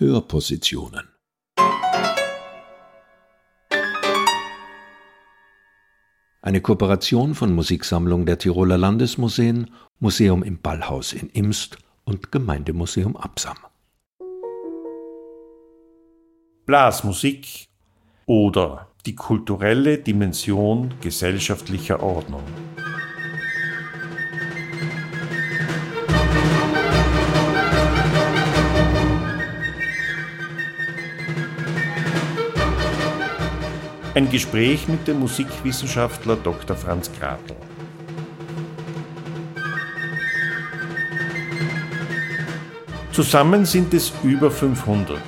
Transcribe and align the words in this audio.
Hörpositionen. 0.00 1.10
Eine 6.40 6.62
Kooperation 6.62 7.34
von 7.34 7.54
Musiksammlung 7.54 8.24
der 8.24 8.38
Tiroler 8.38 8.78
Landesmuseen, 8.78 9.70
Museum 9.98 10.42
im 10.42 10.58
Ballhaus 10.58 11.12
in 11.12 11.28
Imst 11.28 11.76
und 12.04 12.32
Gemeindemuseum 12.32 13.14
Absam. 13.14 13.58
Blasmusik 16.64 17.66
oder 18.24 18.88
die 19.04 19.14
kulturelle 19.14 19.98
Dimension 19.98 20.94
gesellschaftlicher 21.02 22.02
Ordnung. 22.02 22.44
Ein 34.12 34.28
Gespräch 34.28 34.88
mit 34.88 35.06
dem 35.06 35.20
Musikwissenschaftler 35.20 36.34
Dr. 36.34 36.74
Franz 36.76 37.12
Gratl. 37.12 37.54
Zusammen 43.12 43.64
sind 43.64 43.94
es 43.94 44.12
über 44.24 44.50
500. 44.50 45.20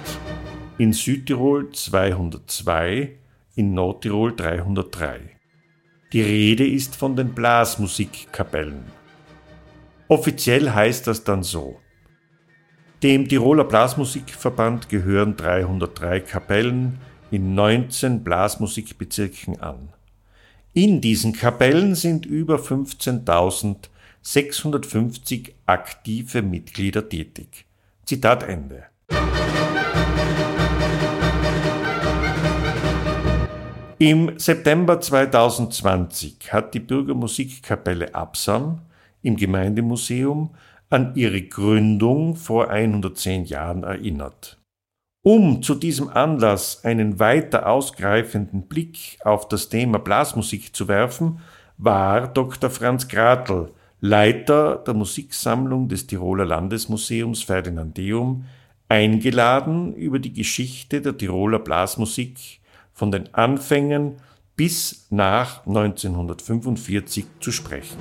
In 0.79 0.93
Südtirol 0.93 1.71
202, 1.71 3.19
in 3.55 3.73
Nordtirol 3.73 4.35
303. 4.35 5.31
Die 6.13 6.23
Rede 6.23 6.67
ist 6.67 6.97
von 6.97 7.15
den 7.15 7.35
Blasmusikkapellen. 7.35 8.83
Offiziell 10.09 10.71
heißt 10.71 11.07
das 11.07 11.23
dann 11.23 11.45
so. 11.45 11.79
Dem 13.05 13.29
Tiroler 13.29 13.65
Blasmusikverband 13.65 14.89
gehören 14.89 15.37
303 15.37 16.19
Kapellen, 16.19 16.99
in 17.33 17.55
19 17.55 18.23
Blasmusikbezirken 18.23 19.61
an. 19.61 19.89
In 20.75 21.01
diesen 21.01 21.33
Kapellen 21.33 21.95
sind 21.95 22.27
über 22.27 22.57
15.650 22.57 25.53
aktive 25.65 26.43
Mitglieder 26.43 27.09
tätig. 27.09 27.65
Zitat 28.05 28.43
Ende. 28.43 28.83
Im 33.99 34.39
September 34.39 35.01
2020 35.01 36.53
hat 36.53 36.75
die 36.75 36.81
Bürgermusikkapelle 36.81 38.15
Absam 38.15 38.83
im 39.23 39.37
Gemeindemuseum 39.37 40.51
an 40.91 41.15
ihre 41.15 41.41
Gründung 41.41 42.37
vor 42.37 42.69
110 42.69 43.47
Jahren 43.47 43.85
erinnert. 43.85 44.59
Um 45.25 45.63
zu 45.63 45.77
diesem 45.77 46.09
Anlass 46.09 46.85
einen 46.85 47.21
weiter 47.21 47.69
ausgreifenden 47.69 48.63
Blick 48.63 49.19
auf 49.23 49.47
das 49.47 49.69
Thema 49.69 50.01
Blasmusik 50.01 50.75
zu 50.75 50.89
werfen, 50.89 51.39
war 51.79 52.27
Dr. 52.27 52.71
Franz 52.71 53.07
Gratl, 53.07 53.71
Leiter 54.01 54.83
der 54.85 54.95
Musiksammlung 54.95 55.89
des 55.89 56.09
Tiroler 56.09 56.45
Landesmuseums 56.45 57.45
Ferdinandeum, 57.45 58.47
eingeladen, 58.89 59.95
über 59.95 60.19
die 60.19 60.33
Geschichte 60.33 61.01
der 61.01 61.17
Tiroler 61.17 61.61
Blasmusik 61.61 62.61
von 62.93 63.13
den 63.13 63.33
Anfängen 63.33 64.17
bis 64.57 65.07
nach 65.11 65.65
1945 65.65 67.27
zu 67.39 67.53
sprechen. 67.53 67.99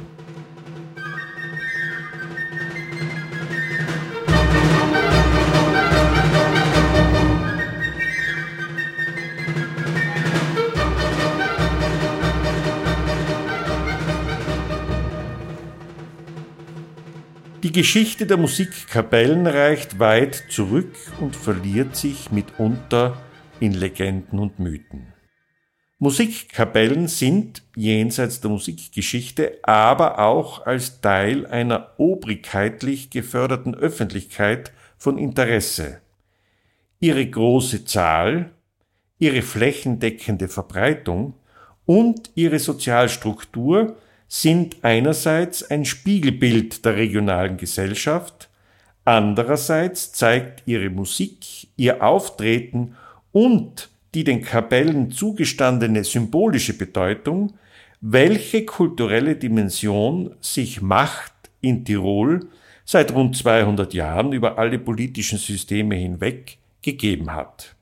Die 17.72 17.80
Geschichte 17.80 18.26
der 18.26 18.36
Musikkapellen 18.36 19.48
reicht 19.48 19.98
weit 19.98 20.44
zurück 20.50 20.94
und 21.22 21.38
verliert 21.38 21.96
sich 21.96 22.30
mitunter 22.30 23.16
in 23.62 23.72
Legenden 23.72 24.40
und 24.40 24.60
Mythen. 24.60 25.14
Musikkapellen 25.98 27.08
sind 27.08 27.64
jenseits 27.74 28.42
der 28.42 28.52
Musikgeschichte 28.52 29.60
aber 29.64 30.20
auch 30.20 30.66
als 30.66 31.00
Teil 31.00 31.46
einer 31.48 31.94
obrigkeitlich 31.96 33.10
geförderten 33.10 33.74
Öffentlichkeit 33.74 34.74
von 34.98 35.18
Interesse. 35.18 36.02
Ihre 37.00 37.26
große 37.26 37.86
Zahl, 37.86 38.52
ihre 39.18 39.44
flächendeckende 39.44 40.50
Verbreitung 40.50 41.36
und 41.86 42.32
ihre 42.36 42.60
Sozialstruktur 42.60 43.96
sind 44.34 44.78
einerseits 44.82 45.62
ein 45.70 45.84
Spiegelbild 45.84 46.86
der 46.86 46.96
regionalen 46.96 47.58
Gesellschaft, 47.58 48.48
andererseits 49.04 50.14
zeigt 50.14 50.64
ihre 50.66 50.90
Musik, 50.90 51.68
ihr 51.76 52.02
Auftreten 52.02 52.96
und 53.34 53.90
die 54.14 54.24
den 54.24 54.42
Kapellen 54.42 55.12
zugestandene 55.12 56.06
symbolische 56.06 56.78
Bedeutung, 56.78 57.56
welche 58.00 58.64
kulturelle 58.64 59.36
Dimension 59.36 60.34
sich 60.40 60.82
Macht 60.82 61.34
in 61.60 61.84
Tirol 61.84 62.48
seit 62.86 63.14
rund 63.14 63.36
200 63.36 63.94
Jahren 63.94 64.32
über 64.32 64.58
alle 64.58 64.80
politischen 64.80 65.40
Systeme 65.40 65.96
hinweg 65.96 66.58
gegeben 66.82 67.34
hat. 67.34 67.76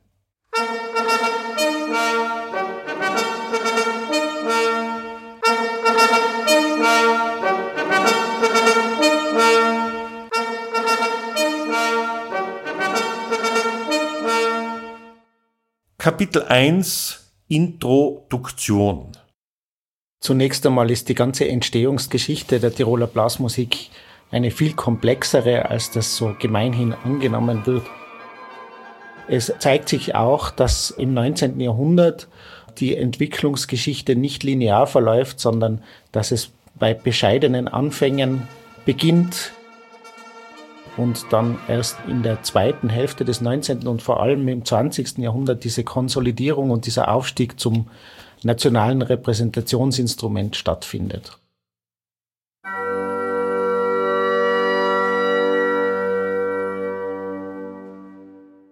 Kapitel 16.09 16.41
1 16.41 17.33
Introduktion 17.49 19.11
Zunächst 20.19 20.65
einmal 20.65 20.89
ist 20.89 21.07
die 21.07 21.13
ganze 21.13 21.47
Entstehungsgeschichte 21.47 22.59
der 22.59 22.73
Tiroler 22.73 23.05
Blasmusik 23.05 23.91
eine 24.31 24.49
viel 24.49 24.73
komplexere, 24.73 25.69
als 25.69 25.91
das 25.91 26.17
so 26.17 26.35
gemeinhin 26.39 26.93
angenommen 26.93 27.67
wird. 27.67 27.85
Es 29.27 29.53
zeigt 29.59 29.87
sich 29.87 30.15
auch, 30.15 30.49
dass 30.49 30.89
im 30.89 31.13
19. 31.13 31.59
Jahrhundert 31.59 32.27
die 32.79 32.97
Entwicklungsgeschichte 32.97 34.15
nicht 34.15 34.41
linear 34.41 34.87
verläuft, 34.87 35.39
sondern 35.39 35.83
dass 36.11 36.31
es 36.31 36.49
bei 36.73 36.95
bescheidenen 36.95 37.67
Anfängen 37.67 38.47
beginnt 38.83 39.51
und 40.99 41.25
dann 41.31 41.57
erst 41.69 41.97
in 42.07 42.23
der 42.23 42.43
zweiten 42.43 42.89
Hälfte 42.89 43.23
des 43.23 43.39
19. 43.39 43.87
und 43.87 44.01
vor 44.01 44.21
allem 44.21 44.47
im 44.49 44.65
20. 44.65 45.19
Jahrhundert 45.19 45.63
diese 45.63 45.85
Konsolidierung 45.85 46.71
und 46.71 46.85
dieser 46.85 47.09
Aufstieg 47.09 47.57
zum 47.59 47.89
nationalen 48.43 49.01
Repräsentationsinstrument 49.01 50.57
stattfindet. 50.57 51.38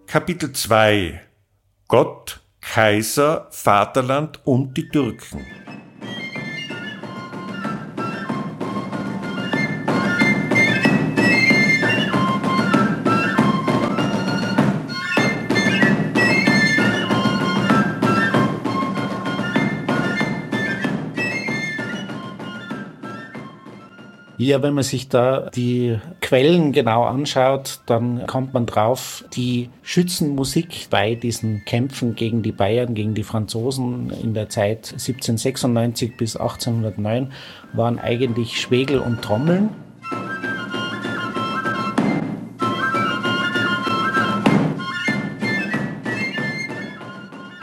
Kapitel 0.08 0.52
2 0.52 1.22
Gott, 1.88 2.42
Kaiser, 2.60 3.48
Vaterland 3.52 4.46
und 4.46 4.76
die 4.76 4.90
Türken 4.90 5.46
Ja, 24.48 24.64
wenn 24.64 24.76
man 24.76 24.86
sich 24.86 25.10
da 25.10 25.50
die 25.54 26.00
Quellen 26.22 26.72
genau 26.72 27.04
anschaut, 27.04 27.82
dann 27.86 28.26
kommt 28.28 28.54
man 28.54 28.66
drauf, 28.66 29.26
die 29.34 29.70
Schützenmusik 29.82 30.88
bei 30.90 31.16
diesen 31.16 31.66
Kämpfen 31.66 32.16
gegen 32.16 32.44
die 32.44 32.54
Bayern, 32.54 32.94
gegen 32.94 33.14
die 33.14 33.24
Franzosen 33.24 34.10
in 34.24 34.34
der 34.34 34.48
Zeit 34.48 34.94
1796 34.94 36.16
bis 36.16 36.38
1809 36.38 37.34
waren 37.74 38.00
eigentlich 38.00 38.62
Schwegel 38.62 39.00
und 39.00 39.22
Trommeln. 39.22 39.72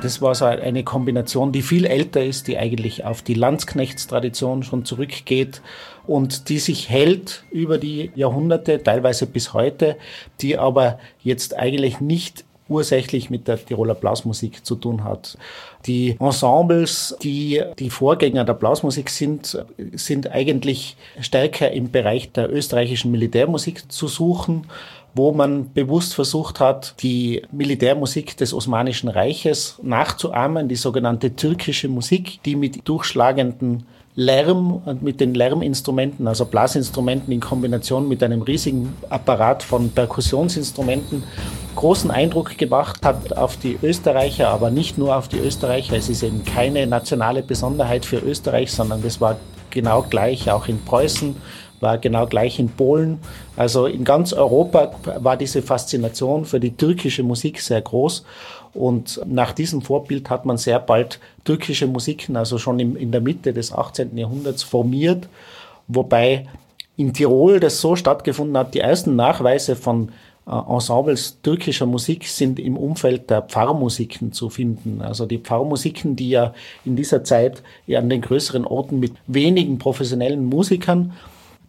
Das 0.04 0.20
war 0.20 0.34
so 0.34 0.44
eine 0.44 0.84
Kombination, 0.84 1.50
die 1.50 1.62
viel 1.62 1.86
älter 1.86 2.22
ist, 2.22 2.46
die 2.46 2.58
eigentlich 2.58 3.06
auf 3.06 3.22
die 3.22 3.32
Landsknechtstradition 3.32 4.62
schon 4.62 4.84
zurückgeht 4.84 5.62
und 6.06 6.50
die 6.50 6.58
sich 6.58 6.90
hält 6.90 7.42
über 7.50 7.78
die 7.78 8.10
Jahrhunderte, 8.14 8.82
teilweise 8.82 9.24
bis 9.24 9.54
heute, 9.54 9.96
die 10.42 10.58
aber 10.58 10.98
jetzt 11.22 11.56
eigentlich 11.56 12.00
nicht 12.00 12.44
ursächlich 12.68 13.30
mit 13.30 13.48
der 13.48 13.64
Tiroler 13.64 13.94
Blasmusik 13.94 14.66
zu 14.66 14.74
tun 14.76 15.04
hat. 15.04 15.38
Die 15.86 16.16
Ensembles, 16.20 17.16
die 17.22 17.62
die 17.78 17.88
Vorgänger 17.88 18.44
der 18.44 18.54
Blasmusik 18.54 19.08
sind, 19.08 19.64
sind 19.92 20.30
eigentlich 20.30 20.98
stärker 21.20 21.70
im 21.70 21.90
Bereich 21.90 22.32
der 22.32 22.52
österreichischen 22.52 23.10
Militärmusik 23.10 23.90
zu 23.90 24.06
suchen 24.08 24.66
wo 25.14 25.32
man 25.32 25.72
bewusst 25.72 26.14
versucht 26.14 26.60
hat, 26.60 26.94
die 27.00 27.42
Militärmusik 27.52 28.36
des 28.36 28.52
Osmanischen 28.52 29.08
Reiches 29.08 29.78
nachzuahmen, 29.82 30.68
die 30.68 30.76
sogenannte 30.76 31.36
türkische 31.36 31.88
Musik, 31.88 32.40
die 32.44 32.56
mit 32.56 32.86
durchschlagenden 32.88 33.86
Lärm 34.16 34.82
und 34.84 35.02
mit 35.02 35.20
den 35.20 35.34
Lärminstrumenten, 35.34 36.28
also 36.28 36.44
Blasinstrumenten 36.44 37.32
in 37.32 37.40
Kombination 37.40 38.08
mit 38.08 38.22
einem 38.22 38.42
riesigen 38.42 38.94
Apparat 39.08 39.62
von 39.62 39.90
Perkussionsinstrumenten 39.90 41.24
großen 41.74 42.12
Eindruck 42.12 42.56
gemacht 42.56 43.04
hat 43.04 43.36
auf 43.36 43.56
die 43.56 43.76
Österreicher, 43.82 44.48
aber 44.48 44.70
nicht 44.70 44.98
nur 44.98 45.16
auf 45.16 45.26
die 45.26 45.38
Österreicher. 45.38 45.96
Es 45.96 46.08
ist 46.08 46.22
eben 46.22 46.44
keine 46.44 46.86
nationale 46.86 47.42
Besonderheit 47.42 48.04
für 48.04 48.18
Österreich, 48.18 48.70
sondern 48.70 49.02
das 49.02 49.20
war 49.20 49.36
genau 49.70 50.02
gleich 50.08 50.50
auch 50.50 50.68
in 50.68 50.80
Preußen, 50.84 51.34
war 51.84 51.98
genau 51.98 52.26
gleich 52.26 52.58
in 52.58 52.70
Polen. 52.70 53.18
Also 53.56 53.86
in 53.86 54.02
ganz 54.02 54.32
Europa 54.32 54.92
war 55.20 55.36
diese 55.36 55.62
Faszination 55.62 56.46
für 56.46 56.58
die 56.58 56.76
türkische 56.76 57.22
Musik 57.22 57.60
sehr 57.60 57.80
groß. 57.80 58.24
Und 58.72 59.20
nach 59.26 59.52
diesem 59.52 59.82
Vorbild 59.82 60.30
hat 60.30 60.46
man 60.46 60.56
sehr 60.56 60.80
bald 60.80 61.20
türkische 61.44 61.86
Musiken, 61.86 62.36
also 62.36 62.58
schon 62.58 62.80
in 62.80 63.12
der 63.12 63.20
Mitte 63.20 63.52
des 63.52 63.72
18. 63.72 64.18
Jahrhunderts 64.18 64.64
formiert, 64.64 65.28
wobei 65.86 66.48
in 66.96 67.12
Tirol 67.12 67.60
das 67.60 67.80
so 67.80 67.94
stattgefunden 67.94 68.56
hat, 68.56 68.74
die 68.74 68.80
ersten 68.80 69.14
Nachweise 69.14 69.76
von 69.76 70.10
äh, 70.46 70.50
Ensembles 70.50 71.40
türkischer 71.42 71.86
Musik 71.86 72.26
sind 72.26 72.58
im 72.58 72.76
Umfeld 72.76 73.30
der 73.30 73.42
Pfarrmusiken 73.42 74.32
zu 74.32 74.50
finden. 74.50 75.00
Also 75.02 75.26
die 75.26 75.38
Pfarrmusiken, 75.38 76.16
die 76.16 76.30
ja 76.30 76.54
in 76.84 76.96
dieser 76.96 77.24
Zeit 77.24 77.62
an 77.88 78.10
den 78.10 78.20
größeren 78.20 78.64
Orten 78.64 79.00
mit 79.00 79.12
wenigen 79.26 79.78
professionellen 79.78 80.44
Musikern 80.44 81.12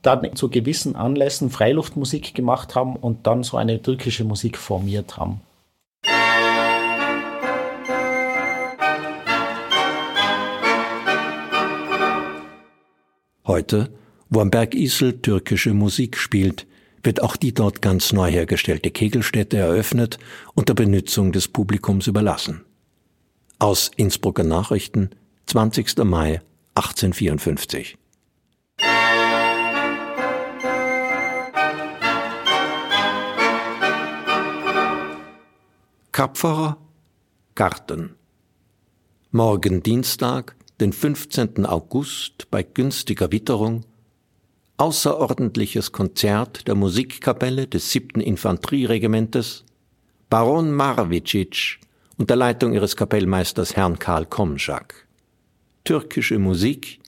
dann 0.05 0.35
zu 0.35 0.49
gewissen 0.49 0.95
Anlässen 0.95 1.49
Freiluftmusik 1.49 2.35
gemacht 2.35 2.75
haben 2.75 2.95
und 2.95 3.27
dann 3.27 3.43
so 3.43 3.57
eine 3.57 3.81
türkische 3.81 4.23
Musik 4.23 4.57
formiert 4.57 5.17
haben. 5.17 5.41
Heute, 13.47 13.91
wo 14.29 14.41
am 14.41 14.49
Berg 14.49 14.73
Isel 14.75 15.21
türkische 15.21 15.73
Musik 15.73 16.17
spielt, 16.17 16.65
wird 17.03 17.21
auch 17.21 17.35
die 17.35 17.53
dort 17.53 17.81
ganz 17.81 18.11
neu 18.11 18.31
hergestellte 18.31 18.89
Kegelstätte 18.89 19.57
eröffnet 19.57 20.17
und 20.55 20.67
der 20.69 20.73
Benutzung 20.73 21.31
des 21.31 21.47
Publikums 21.47 22.07
überlassen. 22.07 22.65
Aus 23.59 23.91
Innsbrucker 23.95 24.43
Nachrichten, 24.43 25.11
20. 25.45 25.97
Mai 26.03 26.41
1854. 26.73 27.97
Kapferer 36.15 36.77
Garten. 37.55 38.15
Morgen 39.31 39.83
Dienstag, 39.83 40.55
den 40.79 40.93
15. 40.93 41.65
August 41.65 42.49
bei 42.49 42.63
günstiger 42.63 43.33
Witterung, 43.33 43.81
außerordentliches 44.77 45.91
Konzert 45.91 46.69
der 46.69 46.75
Musikkapelle 46.75 47.67
des 47.67 47.91
7. 47.91 48.21
Infanterieregimentes, 48.21 49.65
Baron 50.29 50.71
Marvicic 50.71 51.81
unter 52.15 52.37
Leitung 52.37 52.71
ihres 52.71 52.95
Kapellmeisters 52.95 53.75
Herrn 53.75 53.99
Karl 53.99 54.25
Komschak. 54.25 55.09
Türkische 55.83 56.39
Musik, 56.39 57.01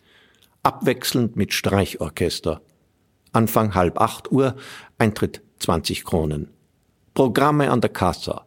abwechselnd 0.63 1.37
mit 1.37 1.53
Streichorchester. 1.53 2.61
Anfang 3.31 3.73
halb 3.73 4.01
acht 4.01 4.29
Uhr, 4.33 4.57
Eintritt 4.97 5.41
20 5.59 6.03
Kronen. 6.03 6.49
Programme 7.13 7.71
an 7.71 7.79
der 7.79 7.91
Kassa. 7.91 8.46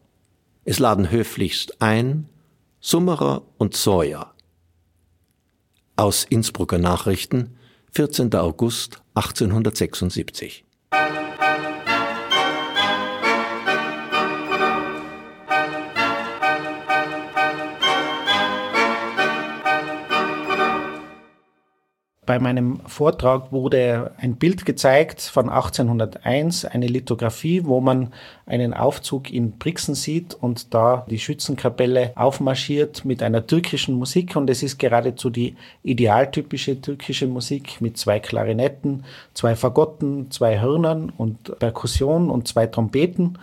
Es 0.70 0.78
laden 0.78 1.10
höflichst 1.10 1.82
ein 1.82 2.28
Summerer 2.80 3.42
und 3.58 3.74
Sawyer. 3.76 4.32
Aus 5.96 6.22
Innsbrucker 6.22 6.78
Nachrichten, 6.78 7.56
14. 7.90 8.32
August 8.36 9.02
1876. 9.14 10.64
Bei 22.30 22.38
meinem 22.38 22.78
Vortrag 22.86 23.50
wurde 23.50 24.12
ein 24.18 24.36
Bild 24.36 24.64
gezeigt 24.64 25.20
von 25.20 25.48
1801, 25.48 26.64
eine 26.64 26.86
Lithografie, 26.86 27.64
wo 27.64 27.80
man 27.80 28.12
einen 28.46 28.72
Aufzug 28.72 29.32
in 29.32 29.58
Brixen 29.58 29.96
sieht 29.96 30.34
und 30.34 30.72
da 30.72 31.04
die 31.10 31.18
Schützenkapelle 31.18 32.12
aufmarschiert 32.14 33.04
mit 33.04 33.24
einer 33.24 33.48
türkischen 33.48 33.96
Musik 33.96 34.36
und 34.36 34.48
es 34.48 34.62
ist 34.62 34.78
geradezu 34.78 35.28
die 35.28 35.56
idealtypische 35.82 36.80
türkische 36.80 37.26
Musik 37.26 37.80
mit 37.80 37.98
zwei 37.98 38.20
Klarinetten, 38.20 39.02
zwei 39.34 39.56
Fagotten, 39.56 40.30
zwei 40.30 40.60
Hörnern 40.60 41.12
und 41.18 41.58
Perkussion 41.58 42.30
und 42.30 42.46
zwei 42.46 42.68
Trompeten. 42.68 43.40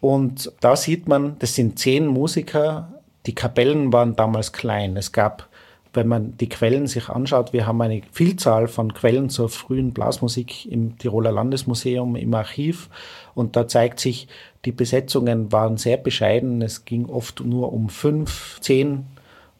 Und 0.00 0.50
da 0.58 0.74
sieht 0.74 1.06
man, 1.06 1.36
das 1.38 1.54
sind 1.54 1.78
zehn 1.78 2.08
Musiker. 2.08 2.88
Die 3.26 3.36
Kapellen 3.36 3.92
waren 3.92 4.16
damals 4.16 4.52
klein. 4.52 4.96
Es 4.96 5.12
gab 5.12 5.48
wenn 5.96 6.06
man 6.06 6.36
die 6.36 6.48
Quellen 6.48 6.86
sich 6.86 7.08
anschaut, 7.08 7.52
wir 7.52 7.66
haben 7.66 7.80
eine 7.80 8.02
Vielzahl 8.12 8.68
von 8.68 8.94
Quellen 8.94 9.30
zur 9.30 9.48
frühen 9.48 9.92
Blasmusik 9.92 10.70
im 10.70 10.98
Tiroler 10.98 11.32
Landesmuseum 11.32 12.14
im 12.16 12.34
Archiv 12.34 12.88
und 13.34 13.56
da 13.56 13.66
zeigt 13.66 13.98
sich, 13.98 14.28
die 14.64 14.72
Besetzungen 14.72 15.52
waren 15.52 15.76
sehr 15.76 15.96
bescheiden. 15.96 16.60
Es 16.62 16.84
ging 16.84 17.06
oft 17.06 17.40
nur 17.40 17.72
um 17.72 17.88
fünf, 17.88 18.58
zehn 18.60 19.06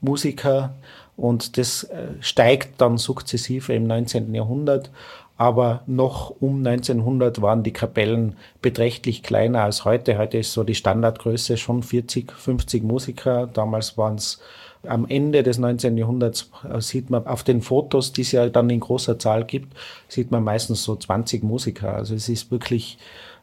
Musiker 0.00 0.74
und 1.16 1.56
das 1.56 1.84
äh, 1.84 2.08
steigt 2.20 2.80
dann 2.80 2.98
sukzessive 2.98 3.72
im 3.74 3.86
19. 3.86 4.34
Jahrhundert. 4.34 4.90
Aber 5.38 5.82
noch 5.86 6.34
um 6.40 6.66
1900 6.66 7.42
waren 7.42 7.62
die 7.62 7.72
Kapellen 7.72 8.36
beträchtlich 8.62 9.22
kleiner 9.22 9.62
als 9.64 9.84
heute. 9.84 10.16
Heute 10.16 10.38
ist 10.38 10.52
so 10.52 10.64
die 10.64 10.74
Standardgröße 10.74 11.58
schon 11.58 11.82
40, 11.82 12.32
50 12.32 12.82
Musiker. 12.82 13.46
Damals 13.46 13.98
waren 13.98 14.14
es 14.14 14.40
am 14.88 15.06
Ende 15.08 15.42
des 15.42 15.58
19. 15.58 15.96
Jahrhunderts 15.96 16.50
äh, 16.68 16.80
sieht 16.80 17.10
man 17.10 17.26
auf 17.26 17.42
den 17.42 17.62
Fotos, 17.62 18.12
die 18.12 18.22
es 18.22 18.32
ja 18.32 18.48
dann 18.48 18.70
in 18.70 18.80
großer 18.80 19.18
Zahl 19.18 19.44
gibt, 19.44 19.76
sieht 20.08 20.30
man 20.30 20.44
meistens 20.44 20.82
so 20.82 20.96
20 20.96 21.42
Musiker. 21.42 21.94
Also 21.94 22.14
es 22.14 22.28
ist 22.28 22.50
wirklich 22.50 22.98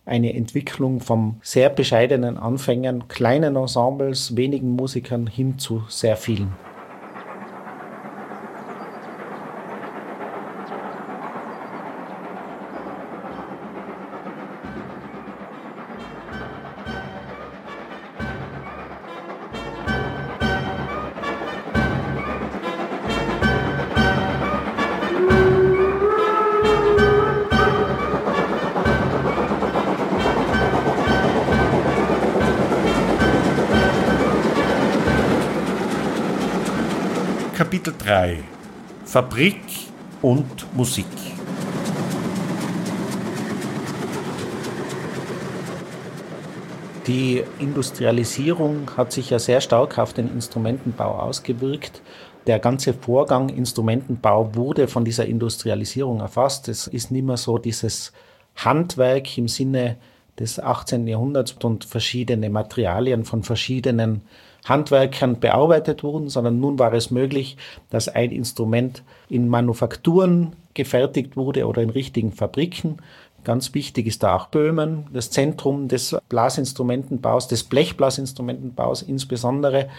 eine 0.06 0.34
Entwicklung 0.34 1.00
vom 1.00 1.38
sehr 1.42 1.70
bescheidenen 1.70 2.38
Anfängern, 2.38 3.08
kleinen 3.08 3.56
Ensembles, 3.56 4.36
wenigen 4.36 4.72
Musikern 4.72 5.28
hin 5.28 5.58
zu 5.60 5.84
sehr 5.88 6.18
vielen. 6.18 6.73
Fabrik 39.14 39.62
und 40.24 40.66
Musik 40.76 41.06
Die 47.06 47.44
Industrialisierung 47.60 48.90
hat 48.98 49.12
sich 49.12 49.30
ja 49.30 49.38
sehr 49.38 49.62
stark 49.62 50.00
auf 50.00 50.14
den 50.14 50.34
Instrumentenbau 50.34 51.20
ausgewirkt. 51.20 52.02
Der 52.48 52.58
ganze 52.58 52.96
Vorgang 52.96 53.50
Instrumentenbau 53.50 54.56
wurde 54.56 54.88
von 54.88 55.06
dieser 55.06 55.28
Industrialisierung 55.28 56.22
erfasst. 56.22 56.68
Es 56.68 56.88
ist 56.88 57.12
nicht 57.12 57.28
mehr 57.28 57.38
so 57.38 57.60
dieses 57.60 58.14
Handwerk 58.56 59.38
im 59.38 59.48
Sinne 59.48 59.98
des 60.40 60.60
18. 60.60 61.06
Jahrhunderts 61.06 61.52
und 61.64 61.86
verschiedene 61.86 62.50
Materialien 62.50 63.26
von 63.26 63.44
verschiedenen 63.44 64.24
Handwerkern 64.66 65.40
bearbeitet 65.40 66.04
wurden, 66.04 66.30
sondern 66.30 66.60
nun 66.60 66.80
war 66.80 66.94
es 66.94 67.12
möglich, 67.12 67.58
dass 67.90 68.08
ein 68.08 68.32
Instrument 68.32 69.04
in 69.30 69.48
Manufakturen 69.48 70.56
gefertigt 70.74 71.36
wurde 71.36 71.68
oder 71.68 71.82
in 71.82 71.90
richtigen 71.90 72.32
Fabriken. 72.32 72.98
Ganz 73.44 73.74
wichtig 73.74 74.08
ist 74.08 74.24
da 74.24 74.36
auch 74.36 74.48
Böhmen, 74.48 75.08
das 75.12 75.30
Zentrum 75.30 75.90
des 75.90 76.16
Blasinstrumentenbaus, 76.30 77.48
des 77.48 77.66
Blechblasinstrumentenbaus 77.66 79.02
insbesondere. 79.02 79.90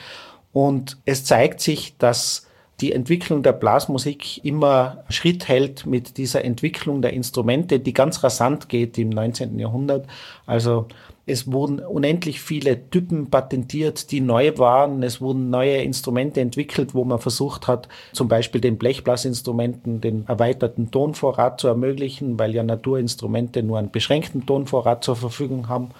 Und 0.52 0.97
es 1.04 1.25
zeigt 1.25 1.61
sich, 1.61 1.97
dass 1.99 2.47
die 2.80 2.92
Entwicklung 2.92 3.42
der 3.42 3.52
Blasmusik 3.52 4.44
immer 4.44 5.04
Schritt 5.09 5.47
hält 5.47 5.87
mit 5.87 6.16
dieser 6.16 6.44
Entwicklung 6.44 7.02
der 7.02 7.12
Instrumente, 7.12 7.78
die 7.78 7.92
ganz 7.92 8.25
rasant 8.25 8.68
geht 8.68 8.99
im 8.99 9.11
19. 9.11 9.59
Jahrhundert. 9.59 10.06
Also 10.47 10.87
es 11.26 11.50
wurden 11.50 11.78
unendlich 11.78 12.40
viele 12.40 12.90
Typen 12.90 13.31
patentiert, 13.31 14.11
die 14.11 14.21
neu 14.21 14.59
waren. 14.59 15.02
Es 15.02 15.23
wurden 15.23 15.49
neue 15.49 15.78
Instrumente 15.78 16.40
entwickelt, 16.40 16.95
wo 16.95 17.04
man 17.04 17.19
versucht 17.19 17.66
hat, 17.66 17.88
zum 18.12 18.28
Beispiel 18.28 18.61
den 18.61 18.76
Blechblasinstrumenten 18.76 20.02
den 20.02 20.26
erweiterten 20.26 20.90
Tonvorrat 20.90 21.61
zu 21.61 21.69
ermöglichen, 21.69 22.38
weil 22.38 22.54
ja 22.54 22.62
Naturinstrumente 22.62 23.62
nur 23.62 23.78
einen 23.78 23.90
beschränkten 23.90 24.45
Tonvorrat 24.45 25.02
zur 25.02 25.16
Verfügung 25.16 25.69
haben. 25.69 25.90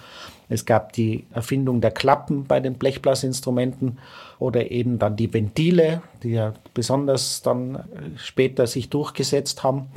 Es 0.47 0.65
gab 0.65 0.93
die 0.93 1.25
Erfindung 1.33 1.81
der 1.81 1.89
Klappen 1.89 2.43
bei 2.43 2.59
den 2.59 2.75
Blechblasinstrumenten 2.75 3.97
oder 4.37 4.69
eben 4.69 4.99
dann 4.99 5.15
die 5.15 5.33
Ventile, 5.33 6.03
die 6.21 6.33
ja 6.33 6.53
besonders 6.75 7.41
dann 7.41 7.85
später 8.15 8.67
sich 8.67 8.91
durchgesetzt 8.91 9.63
haben. 9.63 9.87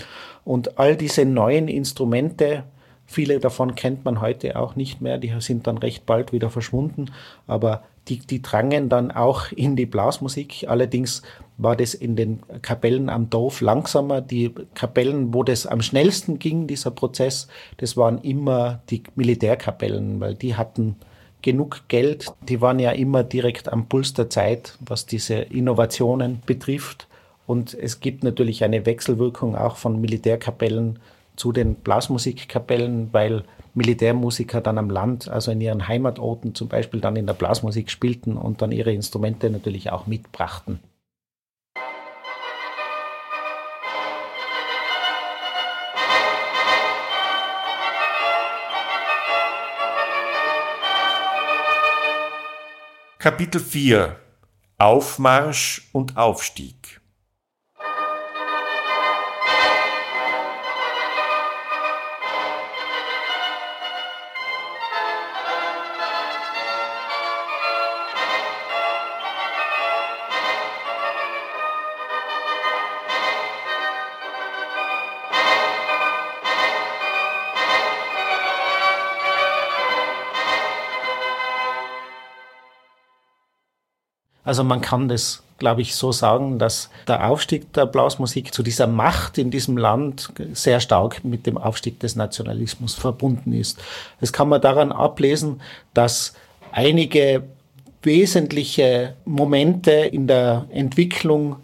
Und 0.47 0.79
all 0.79 0.97
diese 0.97 1.27
neuen 1.27 1.69
Instrumente 1.69 2.65
Viele 3.11 3.41
davon 3.41 3.75
kennt 3.75 4.05
man 4.05 4.21
heute 4.21 4.57
auch 4.57 4.77
nicht 4.77 5.01
mehr, 5.01 5.17
die 5.17 5.33
sind 5.39 5.67
dann 5.67 5.79
recht 5.79 6.05
bald 6.05 6.31
wieder 6.35 6.51
verschwunden, 6.51 7.07
aber 7.47 7.83
die, 8.09 8.19
die 8.19 8.43
drangen 8.43 8.91
dann 8.91 9.11
auch 9.11 9.51
in 9.51 9.77
die 9.77 9.87
Blasmusik. 9.87 10.67
Allerdings 10.69 11.23
war 11.57 11.75
das 11.75 11.95
in 11.95 12.17
den 12.17 12.41
Kapellen 12.61 13.09
am 13.09 13.31
Dorf 13.31 13.63
langsamer. 13.63 14.21
Die 14.21 14.55
Kapellen, 14.75 15.33
wo 15.33 15.43
das 15.43 15.67
am 15.67 15.81
schnellsten 15.81 16.39
ging, 16.39 16.67
dieser 16.67 16.91
Prozess, 16.91 17.49
das 17.79 17.97
waren 17.97 18.19
immer 18.19 18.81
die 18.91 19.03
Militärkapellen, 19.15 20.21
weil 20.21 20.35
die 20.35 20.55
hatten 20.55 20.97
genug 21.41 21.89
Geld. 21.89 22.27
Die 22.47 22.61
waren 22.61 22.79
ja 22.79 22.91
immer 22.91 23.25
direkt 23.25 23.73
am 23.73 23.87
Puls 23.89 24.13
der 24.13 24.29
Zeit, 24.29 24.77
was 24.81 25.07
diese 25.07 25.35
Innovationen 25.35 26.43
betrifft. 26.45 27.09
Und 27.47 27.73
es 27.73 28.01
gibt 28.01 28.23
natürlich 28.23 28.65
eine 28.65 28.85
Wechselwirkung 28.85 29.57
auch 29.57 29.77
von 29.77 29.99
Militärkapellen 29.99 30.99
zu 31.39 31.53
den 31.53 31.77
Blasmusikkapellen, 31.77 33.13
weil 33.13 33.45
Militärmusiker 33.75 34.61
dann 34.61 34.77
am 34.77 34.91
Land, 34.91 35.29
also 35.29 35.53
in 35.53 35.61
ihren 35.61 35.87
Heimatorten 35.87 36.55
zum 36.55 36.69
Beispiel 36.69 37.01
dann 37.01 37.17
in 37.17 37.27
der 37.27 37.35
Blasmusik 37.35 37.91
spielten 37.91 38.37
und 38.37 38.61
dann 38.61 38.73
ihre 38.73 38.93
Instrumente 38.93 39.49
natürlich 39.49 39.91
auch 39.93 40.07
mitbrachten. 40.07 40.81
Kapitel 53.19 53.61
4 53.61 54.17
Aufmarsch 54.79 55.89
und 55.93 56.17
Aufstieg 56.17 57.01
Also 84.49 84.65
man 84.65 84.81
kann 84.81 85.11
das, 85.11 85.43
glaube 85.59 85.83
ich, 85.83 85.95
so 85.95 86.11
sagen, 86.11 86.59
dass 86.59 86.89
der 87.07 87.29
Aufstieg 87.29 87.71
der 87.75 87.85
Blasmusik 87.85 88.55
zu 88.55 88.63
dieser 88.63 88.87
Macht 88.87 89.37
in 89.37 89.51
diesem 89.51 89.77
Land 89.77 90.33
sehr 90.55 90.81
stark 90.81 91.23
mit 91.23 91.47
dem 91.47 91.59
Aufstieg 91.59 92.01
des 92.01 92.17
Nationalismus 92.17 92.95
verbunden 92.95 93.53
ist. 93.53 93.79
Das 94.23 94.33
kann 94.33 94.49
man 94.49 94.63
daran 94.63 94.91
ablesen, 94.91 95.61
dass 95.93 96.33
einige 96.73 97.43
wesentliche 98.03 99.17
Momente 99.27 99.93
in 99.93 100.27
der 100.27 100.65
Entwicklung 100.71 101.57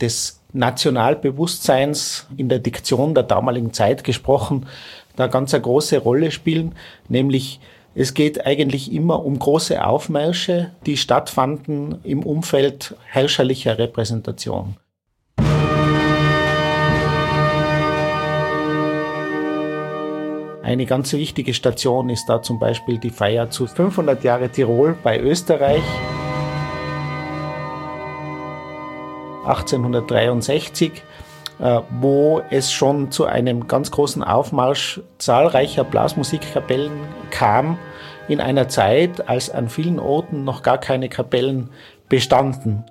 des 0.00 0.40
Nationalbewusstseins 0.52 2.26
in 2.36 2.48
der 2.48 2.58
Diktion 2.58 3.14
der 3.14 3.22
damaligen 3.22 3.72
Zeit 3.72 4.02
gesprochen, 4.02 4.66
da 5.14 5.28
ganz 5.28 5.54
eine 5.54 5.62
große 5.62 5.98
Rolle 5.98 6.32
spielen, 6.32 6.74
nämlich 7.08 7.60
es 7.94 8.14
geht 8.14 8.44
eigentlich 8.44 8.92
immer 8.92 9.24
um 9.24 9.38
große 9.38 9.84
Aufmärsche, 9.84 10.72
die 10.84 10.96
stattfanden 10.96 12.00
im 12.02 12.24
Umfeld 12.24 12.96
herrscherlicher 13.04 13.78
Repräsentation. 13.78 14.76
Eine 20.62 20.86
ganz 20.86 21.12
wichtige 21.12 21.54
Station 21.54 22.08
ist 22.08 22.26
da 22.26 22.42
zum 22.42 22.58
Beispiel 22.58 22.98
die 22.98 23.10
Feier 23.10 23.50
zu 23.50 23.66
500 23.66 24.24
Jahre 24.24 24.48
Tirol 24.48 24.96
bei 25.02 25.20
Österreich. 25.20 25.82
1863 29.44 30.90
äh, 30.90 31.00
wo 31.58 32.42
es 32.50 32.72
schon 32.72 33.10
zu 33.10 33.26
einem 33.26 33.68
ganz 33.68 33.90
großen 33.90 34.22
Aufmarsch 34.22 35.00
zahlreicher 35.18 35.84
Blasmusikkapellen 35.84 36.92
kam, 37.30 37.78
in 38.28 38.40
einer 38.40 38.68
Zeit, 38.68 39.28
als 39.28 39.50
an 39.50 39.68
vielen 39.68 39.98
Orten 39.98 40.44
noch 40.44 40.62
gar 40.62 40.78
keine 40.78 41.08
Kapellen 41.08 41.70
bestanden. 42.08 42.84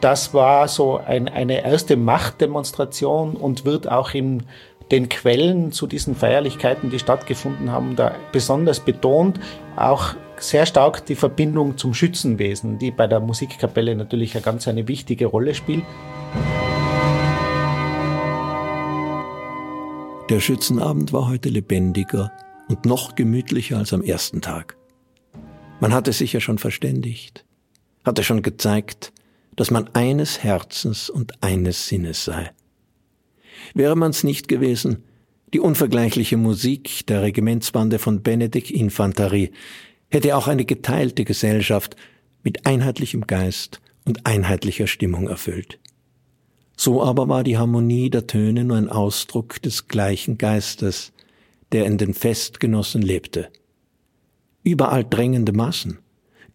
Das 0.00 0.34
war 0.34 0.68
so 0.68 0.98
ein, 0.98 1.28
eine 1.28 1.64
erste 1.64 1.96
Machtdemonstration 1.96 3.36
und 3.36 3.64
wird 3.64 3.90
auch 3.90 4.12
in 4.12 4.44
den 4.90 5.08
Quellen 5.08 5.72
zu 5.72 5.86
diesen 5.86 6.14
Feierlichkeiten, 6.14 6.90
die 6.90 6.98
stattgefunden 6.98 7.72
haben, 7.72 7.96
da 7.96 8.14
besonders 8.32 8.80
betont. 8.80 9.40
Auch 9.76 10.14
sehr 10.36 10.66
stark 10.66 11.06
die 11.06 11.14
Verbindung 11.14 11.78
zum 11.78 11.94
Schützenwesen, 11.94 12.78
die 12.78 12.90
bei 12.90 13.06
der 13.06 13.20
Musikkapelle 13.20 13.94
natürlich 13.96 14.34
eine 14.34 14.42
ganz 14.42 14.68
eine 14.68 14.86
wichtige 14.88 15.26
Rolle 15.26 15.54
spielt. 15.54 15.84
Der 20.30 20.40
Schützenabend 20.40 21.12
war 21.12 21.28
heute 21.28 21.50
lebendiger 21.50 22.32
und 22.68 22.86
noch 22.86 23.14
gemütlicher 23.14 23.76
als 23.76 23.92
am 23.92 24.00
ersten 24.00 24.40
Tag. 24.40 24.74
Man 25.80 25.92
hatte 25.92 26.14
sich 26.14 26.32
ja 26.32 26.40
schon 26.40 26.56
verständigt, 26.56 27.44
hatte 28.06 28.24
schon 28.24 28.40
gezeigt, 28.40 29.12
dass 29.54 29.70
man 29.70 29.88
eines 29.88 30.42
Herzens 30.42 31.10
und 31.10 31.42
eines 31.42 31.88
Sinnes 31.88 32.24
sei. 32.24 32.52
Wäre 33.74 33.96
man's 33.96 34.24
nicht 34.24 34.48
gewesen, 34.48 35.04
die 35.52 35.60
unvergleichliche 35.60 36.38
Musik 36.38 37.04
der 37.06 37.20
Regimentsbande 37.20 37.98
von 37.98 38.22
Benedikt 38.22 38.70
Infanterie 38.70 39.52
hätte 40.08 40.36
auch 40.38 40.48
eine 40.48 40.64
geteilte 40.64 41.26
Gesellschaft 41.26 41.96
mit 42.42 42.64
einheitlichem 42.64 43.26
Geist 43.26 43.82
und 44.06 44.24
einheitlicher 44.24 44.86
Stimmung 44.86 45.28
erfüllt. 45.28 45.78
So 46.76 47.02
aber 47.02 47.28
war 47.28 47.44
die 47.44 47.58
Harmonie 47.58 48.10
der 48.10 48.26
Töne 48.26 48.64
nur 48.64 48.76
ein 48.76 48.88
Ausdruck 48.88 49.62
des 49.62 49.88
gleichen 49.88 50.38
Geistes, 50.38 51.12
der 51.72 51.86
in 51.86 51.98
den 51.98 52.14
Festgenossen 52.14 53.02
lebte. 53.02 53.48
Überall 54.62 55.04
drängende 55.04 55.52
Massen, 55.52 55.98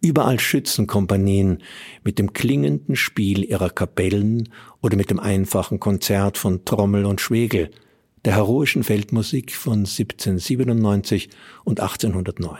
überall 0.01 0.39
Schützenkompanien 0.39 1.61
mit 2.03 2.19
dem 2.19 2.33
klingenden 2.33 2.95
Spiel 2.95 3.43
ihrer 3.43 3.69
Kapellen 3.69 4.49
oder 4.81 4.97
mit 4.97 5.09
dem 5.09 5.19
einfachen 5.19 5.79
Konzert 5.79 6.37
von 6.37 6.65
Trommel 6.65 7.05
und 7.05 7.21
Schwegel, 7.21 7.69
der 8.25 8.35
heroischen 8.35 8.83
Feldmusik 8.83 9.53
von 9.53 9.79
1797 9.79 11.29
und 11.63 11.79
1809. 11.79 12.57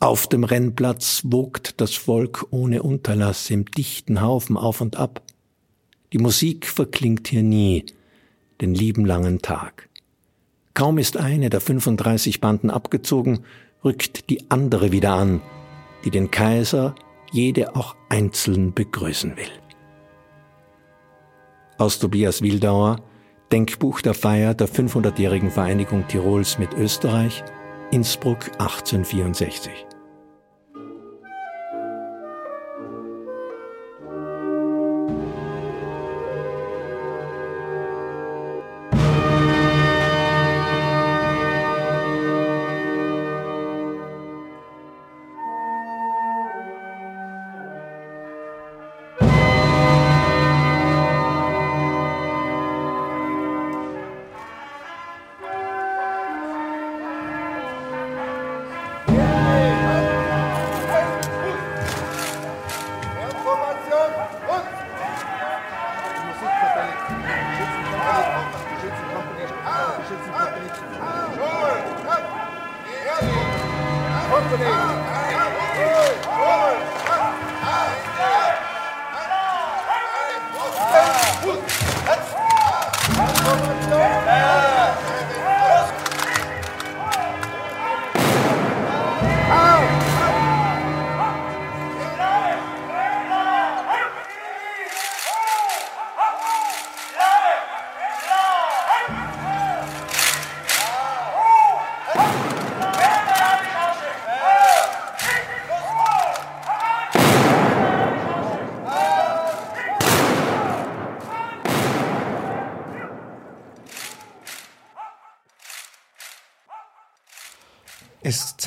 Auf 0.00 0.28
dem 0.28 0.44
Rennplatz 0.44 1.22
wogt 1.24 1.80
das 1.80 1.94
Volk 1.94 2.46
ohne 2.50 2.82
Unterlass 2.82 3.50
im 3.50 3.64
dichten 3.64 4.20
Haufen 4.20 4.56
auf 4.56 4.80
und 4.80 4.96
ab. 4.96 5.22
Die 6.12 6.18
Musik 6.18 6.66
verklingt 6.66 7.28
hier 7.28 7.42
nie, 7.42 7.84
den 8.60 8.74
lieben 8.74 9.04
langen 9.04 9.40
Tag. 9.40 9.88
Kaum 10.72 10.98
ist 10.98 11.16
eine 11.16 11.50
der 11.50 11.60
35 11.60 12.40
Banden 12.40 12.70
abgezogen, 12.70 13.40
rückt 13.84 14.30
die 14.30 14.50
andere 14.50 14.92
wieder 14.92 15.12
an, 15.12 15.42
die 16.04 16.10
den 16.10 16.30
Kaiser 16.30 16.94
jede 17.30 17.76
auch 17.76 17.94
einzeln 18.08 18.72
begrüßen 18.72 19.36
will. 19.36 19.50
Aus 21.76 21.98
Tobias 21.98 22.42
Wildauer, 22.42 23.02
Denkbuch 23.52 24.00
der 24.00 24.14
Feier 24.14 24.54
der 24.54 24.68
500-jährigen 24.68 25.50
Vereinigung 25.50 26.06
Tirols 26.08 26.58
mit 26.58 26.72
Österreich, 26.74 27.44
Innsbruck 27.90 28.50
1864. 28.58 29.87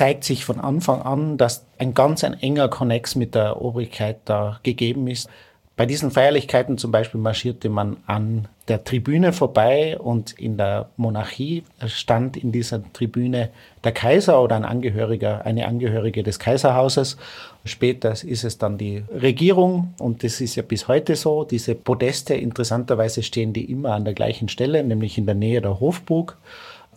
zeigt 0.02 0.24
sich 0.24 0.44
von 0.44 0.58
Anfang 0.58 1.00
an, 1.02 1.38
dass 1.38 1.64
ein 1.78 1.94
ganz 1.94 2.24
ein 2.24 2.34
enger 2.34 2.66
Konnex 2.66 3.14
mit 3.14 3.36
der 3.36 3.62
Obrigkeit 3.62 4.18
da 4.24 4.58
gegeben 4.64 5.06
ist. 5.06 5.30
Bei 5.76 5.86
diesen 5.86 6.10
Feierlichkeiten 6.10 6.76
zum 6.76 6.90
Beispiel 6.90 7.20
marschierte 7.20 7.68
man 7.68 7.98
an 8.08 8.48
der 8.66 8.82
Tribüne 8.82 9.32
vorbei 9.32 9.96
und 9.96 10.32
in 10.32 10.56
der 10.56 10.88
Monarchie 10.96 11.62
stand 11.86 12.36
in 12.36 12.50
dieser 12.50 12.82
Tribüne 12.92 13.50
der 13.84 13.92
Kaiser 13.92 14.42
oder 14.42 14.56
ein 14.56 14.64
Angehöriger, 14.64 15.46
eine 15.46 15.68
Angehörige 15.68 16.24
des 16.24 16.40
Kaiserhauses. 16.40 17.16
Später 17.64 18.10
ist 18.10 18.42
es 18.42 18.58
dann 18.58 18.78
die 18.78 19.04
Regierung 19.08 19.94
und 20.00 20.24
das 20.24 20.40
ist 20.40 20.56
ja 20.56 20.64
bis 20.64 20.88
heute 20.88 21.14
so. 21.14 21.44
Diese 21.44 21.76
Podeste, 21.76 22.34
interessanterweise 22.34 23.22
stehen 23.22 23.52
die 23.52 23.70
immer 23.70 23.92
an 23.92 24.04
der 24.04 24.14
gleichen 24.14 24.48
Stelle, 24.48 24.82
nämlich 24.82 25.16
in 25.16 25.26
der 25.26 25.36
Nähe 25.36 25.60
der 25.60 25.78
Hofburg. 25.78 26.38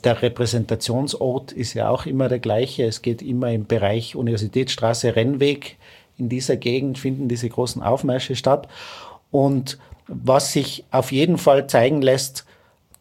Der 0.05 0.21
Repräsentationsort 0.21 1.51
ist 1.51 1.73
ja 1.73 1.89
auch 1.89 2.05
immer 2.05 2.29
der 2.29 2.37
gleiche. 2.37 2.85
Es 2.85 3.01
geht 3.01 3.23
immer 3.23 3.51
im 3.51 3.65
Bereich 3.65 4.15
Universitätsstraße, 4.15 5.15
Rennweg. 5.15 5.77
In 6.17 6.29
dieser 6.29 6.57
Gegend 6.57 6.99
finden 6.99 7.27
diese 7.27 7.49
großen 7.49 7.81
Aufmärsche 7.81 8.35
statt. 8.35 8.67
Und 9.31 9.79
was 10.07 10.53
sich 10.53 10.85
auf 10.91 11.11
jeden 11.11 11.39
Fall 11.39 11.65
zeigen 11.65 12.03
lässt, 12.03 12.45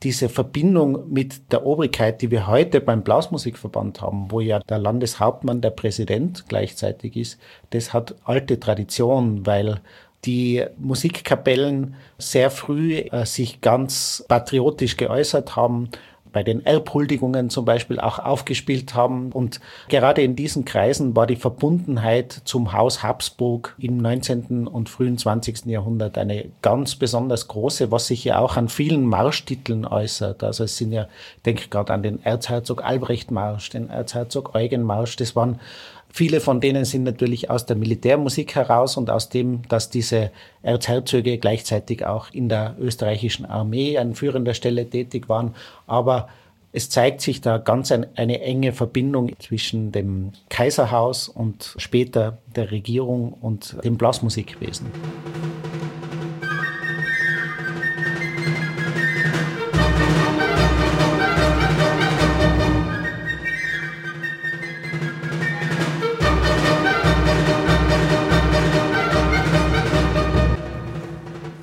diese 0.02 0.30
Verbindung 0.30 1.12
mit 1.12 1.52
der 1.52 1.66
Obrigkeit, 1.66 2.22
die 2.22 2.30
wir 2.30 2.46
heute 2.46 2.80
beim 2.80 3.02
Blasmusikverband 3.02 4.00
haben, 4.00 4.30
wo 4.30 4.40
ja 4.40 4.58
der 4.60 4.78
Landeshauptmann 4.78 5.60
der 5.60 5.70
Präsident 5.70 6.46
gleichzeitig 6.48 7.16
ist, 7.16 7.38
das 7.70 7.92
hat 7.92 8.14
alte 8.24 8.58
Tradition, 8.58 9.46
weil 9.46 9.80
die 10.24 10.64
Musikkapellen 10.78 11.96
sehr 12.18 12.50
früh 12.50 12.96
äh, 12.96 13.26
sich 13.26 13.60
ganz 13.60 14.24
patriotisch 14.26 14.96
geäußert 14.96 15.54
haben, 15.54 15.90
bei 16.34 16.42
den 16.42 16.66
Erbhuldigungen 16.66 17.48
zum 17.48 17.64
Beispiel 17.64 17.98
auch 17.98 18.18
aufgespielt 18.18 18.94
haben. 18.94 19.32
Und 19.32 19.60
gerade 19.88 20.20
in 20.20 20.36
diesen 20.36 20.66
Kreisen 20.66 21.16
war 21.16 21.26
die 21.26 21.36
Verbundenheit 21.36 22.42
zum 22.44 22.74
Haus 22.74 23.02
Habsburg 23.02 23.74
im 23.78 23.96
19. 23.96 24.66
und 24.66 24.90
frühen 24.90 25.16
20. 25.16 25.66
Jahrhundert 25.66 26.18
eine 26.18 26.50
ganz 26.60 26.96
besonders 26.96 27.48
große, 27.48 27.90
was 27.90 28.08
sich 28.08 28.24
ja 28.24 28.40
auch 28.40 28.56
an 28.56 28.68
vielen 28.68 29.06
Marschtiteln 29.06 29.86
äußert. 29.86 30.44
Also 30.44 30.64
es 30.64 30.76
sind 30.76 30.92
ja, 30.92 31.06
ich 31.36 31.42
denke 31.44 31.68
gerade 31.68 31.94
an 31.94 32.02
den 32.02 32.22
Erzherzog 32.22 32.84
Albrecht 32.84 33.30
Marsch, 33.30 33.70
den 33.70 33.88
Erzherzog 33.88 34.54
Eugen 34.54 34.82
Marsch, 34.82 35.16
das 35.16 35.36
waren 35.36 35.60
Viele 36.16 36.38
von 36.38 36.60
denen 36.60 36.84
sind 36.84 37.02
natürlich 37.02 37.50
aus 37.50 37.66
der 37.66 37.74
Militärmusik 37.74 38.54
heraus 38.54 38.96
und 38.96 39.10
aus 39.10 39.30
dem, 39.30 39.62
dass 39.68 39.90
diese 39.90 40.30
Erzherzöge 40.62 41.38
gleichzeitig 41.38 42.06
auch 42.06 42.30
in 42.30 42.48
der 42.48 42.76
österreichischen 42.78 43.44
Armee 43.44 43.98
an 43.98 44.14
führender 44.14 44.54
Stelle 44.54 44.88
tätig 44.88 45.28
waren. 45.28 45.56
Aber 45.88 46.28
es 46.70 46.88
zeigt 46.88 47.20
sich 47.20 47.40
da 47.40 47.58
ganz 47.58 47.90
ein, 47.90 48.06
eine 48.14 48.42
enge 48.42 48.72
Verbindung 48.72 49.32
zwischen 49.40 49.90
dem 49.90 50.30
Kaiserhaus 50.50 51.28
und 51.28 51.74
später 51.78 52.38
der 52.54 52.70
Regierung 52.70 53.32
und 53.32 53.76
dem 53.82 53.96
Blasmusikwesen. 53.96 54.86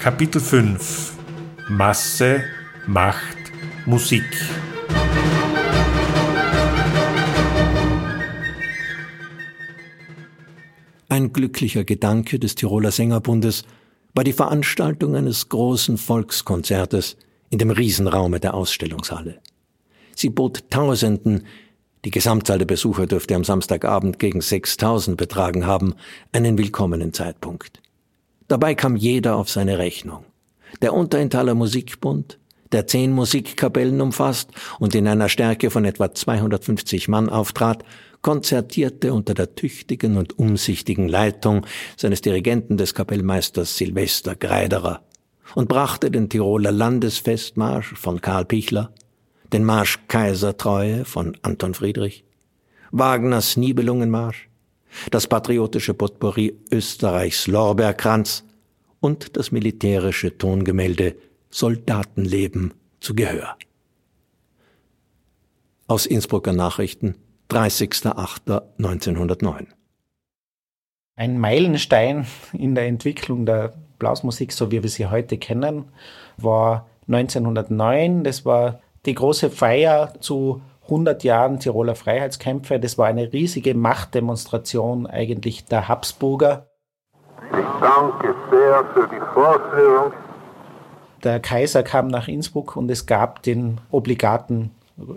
Kapitel 0.01 0.41
5 0.41 1.13
Masse, 1.69 2.43
Macht, 2.87 3.37
Musik. 3.85 4.23
Ein 11.07 11.31
glücklicher 11.31 11.83
Gedanke 11.83 12.39
des 12.39 12.55
Tiroler 12.55 12.89
Sängerbundes 12.89 13.63
war 14.15 14.23
die 14.23 14.33
Veranstaltung 14.33 15.15
eines 15.15 15.49
großen 15.49 15.99
Volkskonzertes 15.99 17.15
in 17.51 17.59
dem 17.59 17.69
Riesenraume 17.69 18.39
der 18.39 18.55
Ausstellungshalle. 18.55 19.39
Sie 20.15 20.31
bot 20.31 20.63
Tausenden, 20.71 21.45
die 22.05 22.09
Gesamtzahl 22.09 22.57
der 22.57 22.65
Besucher 22.65 23.05
dürfte 23.05 23.35
am 23.35 23.43
Samstagabend 23.43 24.17
gegen 24.17 24.41
6000 24.41 25.15
betragen 25.15 25.67
haben, 25.67 25.93
einen 26.31 26.57
willkommenen 26.57 27.13
Zeitpunkt. 27.13 27.83
Dabei 28.51 28.75
kam 28.75 28.97
jeder 28.97 29.37
auf 29.37 29.49
seine 29.49 29.77
Rechnung. 29.77 30.25
Der 30.81 30.93
Unterenthaler 30.93 31.55
Musikbund, 31.55 32.37
der 32.73 32.85
zehn 32.85 33.13
Musikkapellen 33.13 34.01
umfasst 34.01 34.49
und 34.77 34.93
in 34.93 35.07
einer 35.07 35.29
Stärke 35.29 35.69
von 35.69 35.85
etwa 35.85 36.13
250 36.13 37.07
Mann 37.07 37.29
auftrat, 37.29 37.85
konzertierte 38.21 39.13
unter 39.13 39.35
der 39.35 39.55
tüchtigen 39.55 40.17
und 40.17 40.37
umsichtigen 40.37 41.07
Leitung 41.07 41.65
seines 41.95 42.19
Dirigenten 42.19 42.75
des 42.75 42.93
Kapellmeisters 42.93 43.77
Silvester 43.77 44.35
Greiderer 44.35 45.01
und 45.55 45.69
brachte 45.69 46.11
den 46.11 46.27
Tiroler 46.27 46.73
Landesfestmarsch 46.73 47.93
von 47.93 48.19
Karl 48.19 48.43
Pichler, 48.43 48.91
den 49.53 49.63
Marsch 49.63 49.97
Kaisertreue 50.09 51.05
von 51.05 51.37
Anton 51.41 51.73
Friedrich, 51.73 52.25
Wagners 52.91 53.55
Nibelungenmarsch, 53.55 54.49
das 55.09 55.27
patriotische 55.27 55.93
Potpourri 55.93 56.57
Österreichs 56.71 57.47
Lorbeerkranz 57.47 58.43
und 58.99 59.37
das 59.37 59.51
militärische 59.51 60.37
Tongemälde 60.37 61.15
Soldatenleben 61.49 62.73
zu 62.99 63.15
Gehör. 63.15 63.55
Aus 65.87 66.05
Innsbrucker 66.05 66.53
Nachrichten, 66.53 67.15
30.08.1909. 67.49 69.67
Ein 71.17 71.37
Meilenstein 71.37 72.25
in 72.53 72.75
der 72.75 72.87
Entwicklung 72.87 73.45
der 73.45 73.73
Blasmusik, 73.99 74.53
so 74.53 74.71
wie 74.71 74.81
wir 74.81 74.89
sie 74.89 75.07
heute 75.07 75.37
kennen, 75.37 75.89
war 76.37 76.87
1909. 77.07 78.23
Das 78.23 78.45
war 78.45 78.79
die 79.05 79.13
große 79.13 79.49
Feier 79.49 80.13
zu 80.21 80.61
100 80.91 81.23
Jahren 81.23 81.59
Tiroler 81.59 81.95
Freiheitskämpfe. 81.95 82.79
Das 82.79 82.97
war 82.97 83.07
eine 83.07 83.31
riesige 83.31 83.73
Machtdemonstration 83.73 85.07
eigentlich 85.07 85.63
der 85.65 85.87
Habsburger. 85.87 86.67
Ich 87.51 87.65
danke 87.79 88.35
sehr 88.51 88.85
für 88.93 89.07
die 89.07 89.21
Vorführung. 89.33 90.11
Der 91.23 91.39
Kaiser 91.39 91.83
kam 91.83 92.07
nach 92.07 92.27
Innsbruck 92.27 92.75
und 92.75 92.91
es 92.91 93.05
gab 93.05 93.41
den 93.43 93.79
obligaten 93.89 94.71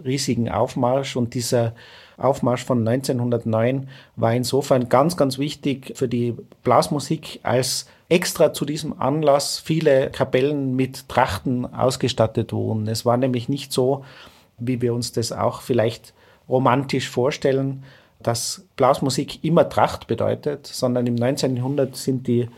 riesigen 0.04 0.48
Aufmarsch 0.48 1.16
und 1.16 1.34
dieser 1.34 1.74
Aufmarsch 2.16 2.64
von 2.64 2.86
1909 2.86 3.88
war 4.16 4.32
insofern 4.32 4.88
ganz, 4.88 5.16
ganz 5.16 5.38
wichtig 5.38 5.92
für 5.96 6.08
die 6.08 6.36
Blasmusik, 6.62 7.40
als 7.42 7.86
extra 8.08 8.52
zu 8.52 8.64
diesem 8.64 9.00
Anlass 9.00 9.58
viele 9.58 10.10
Kapellen 10.10 10.76
mit 10.76 11.08
Trachten 11.08 11.66
ausgestattet 11.74 12.52
wurden. 12.52 12.86
Es 12.86 13.04
war 13.04 13.16
nämlich 13.16 13.48
nicht 13.48 13.72
so, 13.72 14.04
wie 14.58 14.80
wir 14.80 14.94
uns 14.94 15.12
das 15.12 15.32
auch 15.32 15.62
vielleicht 15.62 16.14
romantisch 16.48 17.08
vorstellen, 17.08 17.84
dass 18.22 18.66
Blasmusik 18.76 19.44
immer 19.44 19.68
Tracht 19.68 20.06
bedeutet, 20.06 20.66
sondern 20.66 21.06
im 21.06 21.14
19. 21.14 21.56
Jahrhundert 21.56 21.96
sind 21.96 22.26
die 22.26 22.48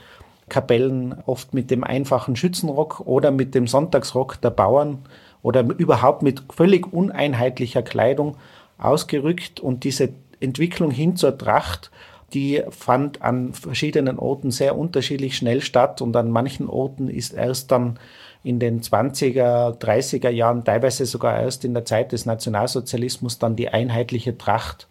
Kapellen 0.48 1.14
oft 1.26 1.54
mit 1.54 1.70
dem 1.70 1.82
einfachen 1.82 2.36
Schützenrock 2.36 3.00
oder 3.00 3.30
mit 3.30 3.54
dem 3.54 3.66
Sonntagsrock 3.66 4.40
der 4.40 4.50
Bauern 4.50 4.98
oder 5.42 5.62
überhaupt 5.62 6.22
mit 6.22 6.42
völlig 6.50 6.92
uneinheitlicher 6.92 7.82
Kleidung 7.82 8.36
ausgerückt 8.78 9.58
und 9.60 9.84
diese 9.84 10.10
Entwicklung 10.38 10.90
hin 10.90 11.16
zur 11.16 11.36
Tracht, 11.36 11.90
die 12.32 12.62
fand 12.70 13.22
an 13.22 13.54
verschiedenen 13.54 14.18
Orten 14.18 14.50
sehr 14.50 14.76
unterschiedlich 14.76 15.36
schnell 15.36 15.60
statt 15.62 16.00
und 16.02 16.16
an 16.16 16.30
manchen 16.30 16.68
Orten 16.68 17.08
ist 17.08 17.32
erst 17.32 17.70
dann 17.72 17.98
in 18.46 18.60
den 18.60 18.80
20er, 18.80 19.76
30er 19.76 20.30
Jahren, 20.30 20.62
teilweise 20.62 21.04
sogar 21.04 21.40
erst 21.40 21.64
in 21.64 21.74
der 21.74 21.84
Zeit 21.84 22.12
des 22.12 22.26
Nationalsozialismus 22.26 23.40
dann 23.40 23.56
die 23.56 23.70
einheitliche 23.70 24.38
Tracht 24.38 24.86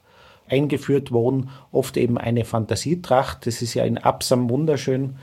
eingeführt 0.50 1.14
worden, 1.14 1.50
oft 1.72 1.96
eben 1.96 2.18
eine 2.18 2.44
Fantasietracht. 2.44 3.48
Das 3.48 3.62
ist 3.62 3.74
ja 3.74 3.86
in 3.86 3.98
Absam 3.98 4.50
wunderschön 4.50 5.16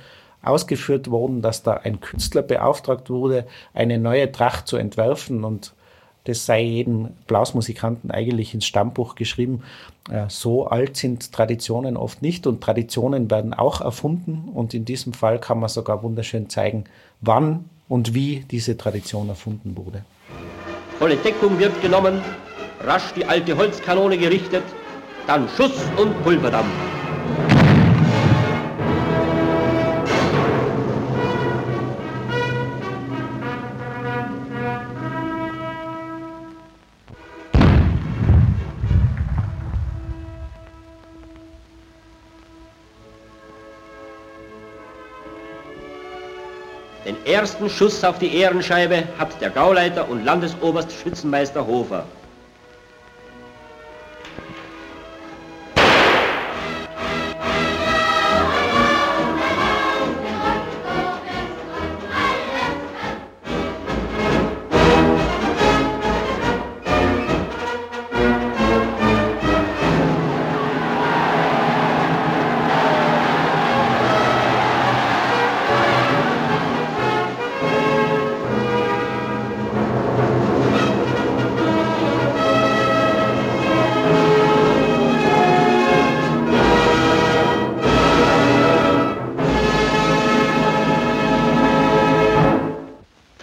ausgeführt 0.43 1.11
worden, 1.11 1.43
dass 1.43 1.63
da 1.63 1.75
ein 1.75 2.01
Künstler 2.01 2.41
beauftragt 2.41 3.11
wurde, 3.11 3.47
eine 3.75 3.99
neue 3.99 4.33
Tracht 4.33 4.67
zu 4.67 4.79
entwerfen 4.79 5.45
und 5.45 5.75
das 6.25 6.47
sei 6.47 6.63
jedem 6.63 7.09
Blasmusikanten 7.27 8.11
eigentlich 8.11 8.55
ins 8.55 8.65
Stammbuch 8.65 9.15
geschrieben. 9.15 9.63
Äh, 10.11 10.25
so 10.29 10.69
alt 10.69 10.97
sind 10.97 11.33
Traditionen 11.33 11.99
oft 11.99 12.23
nicht 12.23 12.47
und 12.47 12.63
Traditionen 12.63 13.31
werden 13.31 13.53
auch 13.53 13.83
erfunden 13.83 14.49
und 14.55 14.73
in 14.73 14.87
diesem 14.87 15.13
Fall 15.13 15.39
kann 15.39 15.61
man 15.61 15.69
sogar 15.69 16.03
wunderschön 16.03 16.49
zeigen, 16.49 16.85
wann 17.21 17.67
und 17.93 18.15
wie 18.15 18.43
diese 18.51 18.75
Tradition 18.79 19.29
erfunden 19.29 19.77
wurde. 19.77 20.03
Volle 20.99 21.17
Deckung 21.17 21.59
wird 21.59 21.79
genommen, 21.83 22.23
rasch 22.87 23.13
die 23.15 23.27
alte 23.27 23.55
Holzkanone 23.55 24.17
gerichtet, 24.17 24.63
dann 25.27 25.47
Schuss 25.55 25.75
und 25.99 26.11
Pulverdampf. 26.23 26.73
Ersten 47.25 47.69
Schuss 47.69 48.03
auf 48.05 48.19
die 48.19 48.35
Ehrenscheibe 48.37 49.05
hat 49.19 49.41
der 49.41 49.51
Gauleiter 49.51 50.09
und 50.09 50.25
Landesoberst 50.25 50.93
Schützenmeister 50.93 51.67
Hofer. 51.67 52.05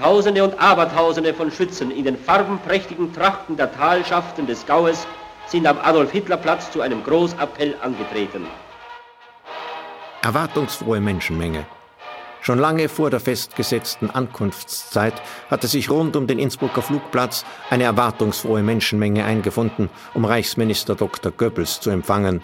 Tausende 0.10 0.44
und 0.44 0.60
Abertausende 0.60 1.36
von 1.36 1.52
Schützen 1.52 1.92
in 1.92 2.04
den 2.04 2.18
farbenprächtigen 2.18 3.14
Trachten 3.14 3.58
der 3.58 3.72
Talschaften 3.72 4.48
des 4.48 4.66
Gaues 4.66 5.06
sind 5.46 5.68
am 5.68 5.78
Adolf-Hitler-Platz 5.78 6.72
zu 6.72 6.82
einem 6.82 7.04
Großappell 7.04 7.76
angetreten. 7.80 8.48
Erwartungsfrohe 10.24 11.00
Menschenmenge. 11.00 11.64
Schon 12.42 12.58
lange 12.58 12.90
vor 12.90 13.12
der 13.12 13.20
festgesetzten 13.20 14.10
Ankunftszeit 14.10 15.14
hatte 15.48 15.68
sich 15.68 15.92
rund 15.92 16.16
um 16.16 16.26
den 16.26 16.40
Innsbrucker 16.40 16.82
Flugplatz 16.82 17.46
eine 17.70 17.84
erwartungsfrohe 17.84 18.64
Menschenmenge 18.64 19.24
eingefunden, 19.24 19.92
um 20.16 20.26
Reichsminister 20.26 20.96
Dr. 20.96 21.32
Goebbels 21.32 21.82
zu 21.82 21.92
empfangen. 21.92 22.42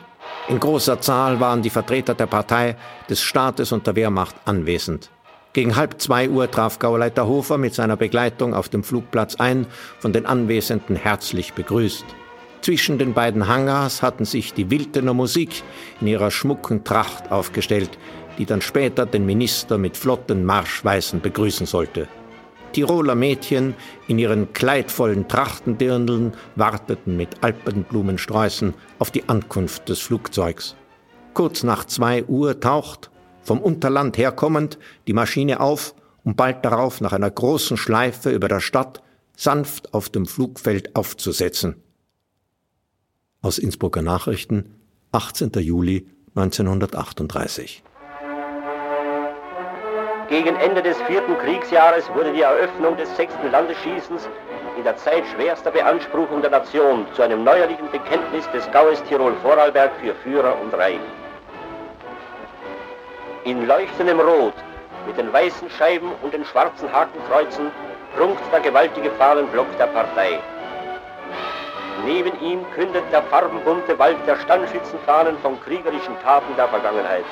In 0.50 0.60
großer 0.60 1.02
Zahl 1.02 1.40
waren 1.40 1.64
die 1.64 1.72
Vertreter 1.72 2.14
der 2.14 2.28
Partei, 2.28 2.76
des 3.10 3.24
Staates 3.24 3.72
und 3.72 3.88
der 3.88 3.96
Wehrmacht 3.96 4.36
anwesend. 4.46 5.10
Gegen 5.56 5.78
halb 5.78 6.02
zwei 6.02 6.30
Uhr 6.30 6.52
traf 6.52 6.80
Gauleiter 6.80 7.28
Hofer 7.28 7.58
mit 7.58 7.74
seiner 7.74 7.96
Begleitung 7.96 8.54
auf 8.54 8.68
dem 8.68 8.84
Flugplatz 8.84 9.36
ein, 9.36 9.68
von 10.00 10.12
den 10.12 10.26
Anwesenden 10.26 10.98
herzlich 10.98 11.54
begrüßt. 11.54 12.04
Zwischen 12.60 12.98
den 12.98 13.14
beiden 13.14 13.48
Hangars 13.48 14.02
hatten 14.02 14.26
sich 14.26 14.54
die 14.54 14.70
Wildener 14.70 15.14
Musik 15.14 15.64
in 16.02 16.08
ihrer 16.08 16.30
schmucken 16.30 16.84
Tracht 16.84 17.32
aufgestellt, 17.32 17.98
die 18.38 18.46
dann 18.46 18.60
später 18.60 19.06
den 19.06 19.26
Minister 19.26 19.78
mit 19.78 19.96
flotten 19.96 20.44
Marschweisen 20.44 21.22
begrüßen 21.22 21.66
sollte. 21.66 22.10
Tiroler 22.74 23.16
Mädchen 23.16 23.76
in 24.10 24.20
ihren 24.20 24.52
kleidvollen 24.52 25.30
Trachtendirndeln 25.30 26.34
warteten 26.58 27.16
mit 27.16 27.30
Alpenblumensträußen 27.40 28.74
auf 29.00 29.10
die 29.10 29.30
Ankunft 29.30 29.88
des 29.88 30.02
Flugzeugs. 30.02 30.76
Kurz 31.34 31.64
nach 31.64 31.86
zwei 31.86 32.26
Uhr 32.26 32.60
taucht, 32.60 33.10
vom 33.46 33.62
Unterland 33.62 34.18
herkommend, 34.18 34.78
die 35.08 35.14
Maschine 35.14 35.60
auf, 35.62 35.96
um 36.24 36.36
bald 36.36 36.66
darauf 36.66 37.00
nach 37.00 37.14
einer 37.14 37.30
großen 37.30 37.78
Schleife 37.78 38.32
über 38.32 38.48
der 38.48 38.60
Stadt 38.60 39.02
sanft 39.38 39.94
auf 39.94 40.10
dem 40.10 40.26
Flugfeld 40.26 40.96
aufzusetzen. 40.96 41.82
Aus 43.42 43.60
Innsbrucker 43.60 44.02
Nachrichten, 44.02 44.76
18. 45.12 45.52
Juli 45.60 46.08
1938. 46.36 47.84
Gegen 50.28 50.56
Ende 50.56 50.82
des 50.82 51.00
vierten 51.04 51.38
Kriegsjahres 51.38 52.10
wurde 52.16 52.34
die 52.34 52.42
Eröffnung 52.42 52.98
des 52.98 53.16
sechsten 53.16 53.52
Landesschießens 53.52 54.28
in 54.76 54.84
der 54.84 54.98
Zeit 54.98 55.24
schwerster 55.28 55.70
Beanspruchung 55.70 56.42
der 56.42 56.50
Nation 56.50 57.06
zu 57.14 57.22
einem 57.22 57.44
neuerlichen 57.44 57.92
Bekenntnis 57.92 58.50
des 58.52 58.70
Gaues 58.72 59.04
Tirol-Vorarlberg 59.04 59.92
für 60.02 60.16
Führer 60.16 60.60
und 60.60 60.74
Reich. 60.74 61.00
In 63.46 63.68
leuchtendem 63.68 64.20
Rot, 64.20 64.56
mit 65.06 65.20
den 65.20 65.32
weißen 65.32 65.70
Scheiben 65.70 66.12
und 66.24 66.34
den 66.34 66.44
schwarzen 66.46 66.92
Hakenkreuzen, 66.92 67.70
prunkt 68.18 68.42
der 68.52 68.60
gewaltige 68.60 69.12
Fahnenblock 69.12 69.68
der 69.78 69.86
Partei. 69.86 70.40
Neben 72.06 72.32
ihm 72.42 72.66
kündet 72.74 73.04
der 73.12 73.22
farbenbunte 73.22 74.00
Wald 74.00 74.18
der 74.26 74.38
Standschützenfahnen 74.38 75.38
von 75.44 75.62
kriegerischen 75.62 76.20
Taten 76.24 76.56
der 76.56 76.68
Vergangenheit. 76.70 77.26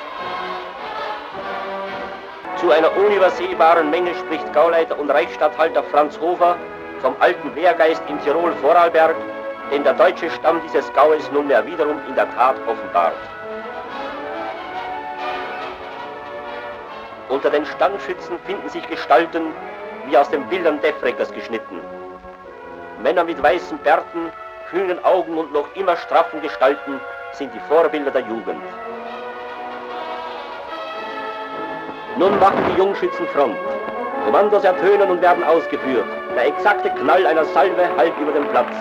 Zu 2.58 2.70
einer 2.70 2.96
unübersehbaren 2.96 3.90
Menge 3.90 4.14
spricht 4.14 4.52
Gauleiter 4.52 4.96
und 4.96 5.10
Reichsstatthalter 5.10 5.82
Franz 5.82 6.16
Hofer 6.20 6.54
vom 7.00 7.16
alten 7.18 7.52
Wehrgeist 7.56 8.04
in 8.08 8.20
Tirol-Vorarlberg, 8.20 9.16
den 9.72 9.82
der 9.82 9.94
deutsche 9.94 10.30
Stamm 10.30 10.60
dieses 10.64 10.92
Gaues 10.92 11.28
nunmehr 11.32 11.66
wiederum 11.66 11.98
in 12.06 12.14
der 12.14 12.32
Tat 12.36 12.54
offenbart. 12.68 13.16
Unter 17.28 17.50
den 17.50 17.64
Standschützen 17.66 18.38
finden 18.46 18.68
sich 18.68 18.86
Gestalten 18.88 19.54
wie 20.06 20.16
aus 20.16 20.28
den 20.28 20.44
Bildern 20.48 20.80
Defreckers 20.80 21.32
geschnitten. 21.32 21.80
Männer 23.02 23.24
mit 23.24 23.42
weißen 23.42 23.78
Bärten, 23.78 24.30
kühnen 24.70 25.02
Augen 25.04 25.38
und 25.38 25.52
noch 25.52 25.66
immer 25.74 25.96
straffen 25.96 26.40
Gestalten 26.42 27.00
sind 27.32 27.52
die 27.54 27.60
Vorbilder 27.68 28.10
der 28.10 28.22
Jugend. 28.22 28.62
Nun 32.16 32.38
machen 32.38 32.64
die 32.70 32.78
Jungschützen 32.78 33.26
Front. 33.28 33.56
Kommandos 34.24 34.64
ertönen 34.64 35.10
und 35.10 35.20
werden 35.20 35.42
ausgeführt. 35.44 36.06
Der 36.36 36.46
exakte 36.46 36.90
Knall 36.90 37.26
einer 37.26 37.44
Salve 37.46 37.88
halb 37.96 38.18
über 38.18 38.32
dem 38.32 38.46
Platz. 38.48 38.74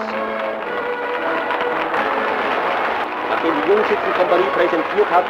Nachdem 3.30 3.54
die 3.62 3.70
Jungschützenkompanie 3.72 4.50
präsentiert 4.56 5.12
hat, 5.12 5.26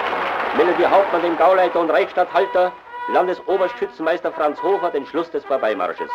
meldet 0.58 0.78
die 0.78 0.86
Hauptmann 0.86 1.21
dem 1.21 1.38
Gauleiter 1.38 1.80
und 1.80 1.89
Reichsstatthalter, 1.89 2.71
Landesoberschützenmeister 3.09 4.31
Franz 4.31 4.61
Hofer 4.63 4.89
den 4.89 5.05
Schluss 5.05 5.29
des 5.29 5.43
Vorbeimarsches. 5.45 6.09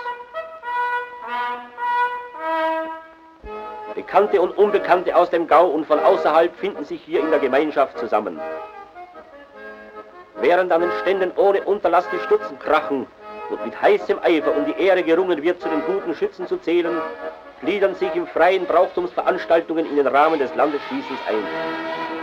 Bekannte 3.94 4.40
und 4.40 4.56
Unbekannte 4.56 5.14
aus 5.14 5.28
dem 5.28 5.46
Gau 5.46 5.66
und 5.66 5.84
von 5.84 5.98
außerhalb 5.98 6.54
finden 6.56 6.84
sich 6.84 7.02
hier 7.02 7.20
in 7.20 7.30
der 7.30 7.40
Gemeinschaft 7.40 7.98
zusammen. 7.98 8.40
Während 10.40 10.72
an 10.72 10.82
den 10.82 10.92
Ständen 11.02 11.32
ohne 11.36 11.62
Unterlass 11.64 12.08
die 12.10 12.20
Stutzen 12.20 12.58
krachen 12.58 13.06
und 13.50 13.64
mit 13.64 13.80
heißem 13.80 14.18
Eifer 14.22 14.56
um 14.56 14.64
die 14.64 14.80
Ehre 14.82 15.02
gerungen 15.02 15.42
wird, 15.42 15.60
zu 15.60 15.68
den 15.68 15.84
guten 15.84 16.14
Schützen 16.14 16.46
zu 16.46 16.56
zählen, 16.58 17.02
gliedern 17.60 17.94
sich 17.96 18.14
im 18.14 18.26
freien 18.26 18.64
Brauchtumsveranstaltungen 18.66 19.84
in 19.84 19.96
den 19.96 20.06
Rahmen 20.06 20.38
des 20.38 20.54
Landesschießens 20.54 21.20
ein. 21.26 22.17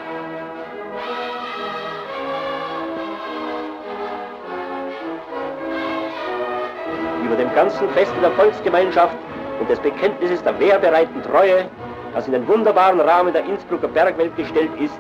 Ganzen 7.56 7.89
Fest 7.91 8.12
der 8.22 8.32
Volksgemeinschaft 8.32 9.15
und 9.60 9.70
des 9.70 9.80
Bekenntnisses 9.80 10.44
der 10.44 10.60
wehrbereiten 10.60 11.24
Treue, 11.24 11.70
das 12.13 12.28
in 12.28 12.34
den 12.34 12.48
wunderbaren 12.48 13.00
Rahmen 13.00 13.34
der 13.34 13.46
Innsbrucker 13.46 13.88
Bergwelt 13.88 14.36
gestellt 14.36 14.72
ist, 14.80 15.00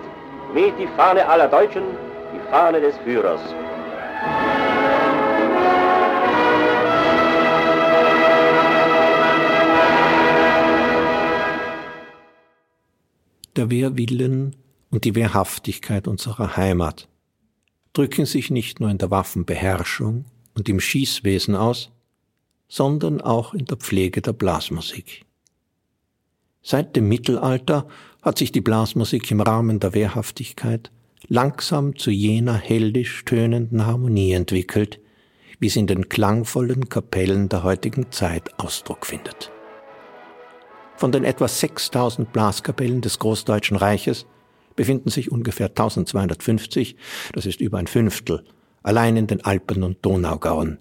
weht 0.53 0.73
die 0.79 0.87
Fahne 0.95 1.27
aller 1.27 1.47
Deutschen, 1.47 1.83
die 2.33 2.49
Fahne 2.49 2.79
des 2.81 2.97
Führers. 2.99 3.41
der 13.55 13.71
Wehrwillen 13.71 14.55
und 14.91 15.05
die 15.05 15.15
Wehrhaftigkeit 15.15 16.07
unserer 16.07 16.57
Heimat 16.57 17.07
drücken 17.93 18.25
sich 18.25 18.51
nicht 18.51 18.79
nur 18.79 18.89
in 18.89 18.97
der 18.97 19.11
Waffenbeherrschung 19.11 20.25
und 20.55 20.67
im 20.67 20.79
Schießwesen 20.79 21.55
aus, 21.55 21.91
sondern 22.67 23.21
auch 23.21 23.53
in 23.53 23.65
der 23.65 23.77
Pflege 23.77 24.21
der 24.21 24.33
Blasmusik. 24.33 25.25
Seit 26.61 26.95
dem 26.95 27.07
Mittelalter 27.07 27.87
hat 28.21 28.39
sich 28.39 28.51
die 28.51 28.61
Blasmusik 28.61 29.29
im 29.29 29.41
Rahmen 29.41 29.79
der 29.79 29.93
Wehrhaftigkeit 29.93 30.91
langsam 31.27 31.95
zu 31.95 32.11
jener 32.11 32.55
heldisch 32.55 33.23
tönenden 33.25 33.85
Harmonie 33.85 34.33
entwickelt, 34.33 34.99
wie 35.59 35.69
sie 35.69 35.79
in 35.79 35.87
den 35.87 36.09
klangvollen 36.09 36.89
Kapellen 36.89 37.49
der 37.49 37.63
heutigen 37.63 38.11
Zeit 38.11 38.59
Ausdruck 38.59 39.05
findet. 39.05 39.51
Von 40.97 41.11
den 41.11 41.23
etwa 41.23 41.47
6000 41.47 42.31
Blaskapellen 42.31 43.01
des 43.01 43.19
Großdeutschen 43.19 43.77
Reiches 43.77 44.25
befinden 44.75 45.09
sich 45.09 45.31
ungefähr 45.31 45.67
1250, 45.67 46.95
das 47.33 47.45
ist 47.45 47.61
über 47.61 47.77
ein 47.77 47.87
Fünftel, 47.87 48.43
allein 48.83 49.17
in 49.17 49.27
den 49.27 49.43
Alpen 49.43 49.83
und 49.83 50.05
Donaugauen. 50.05 50.79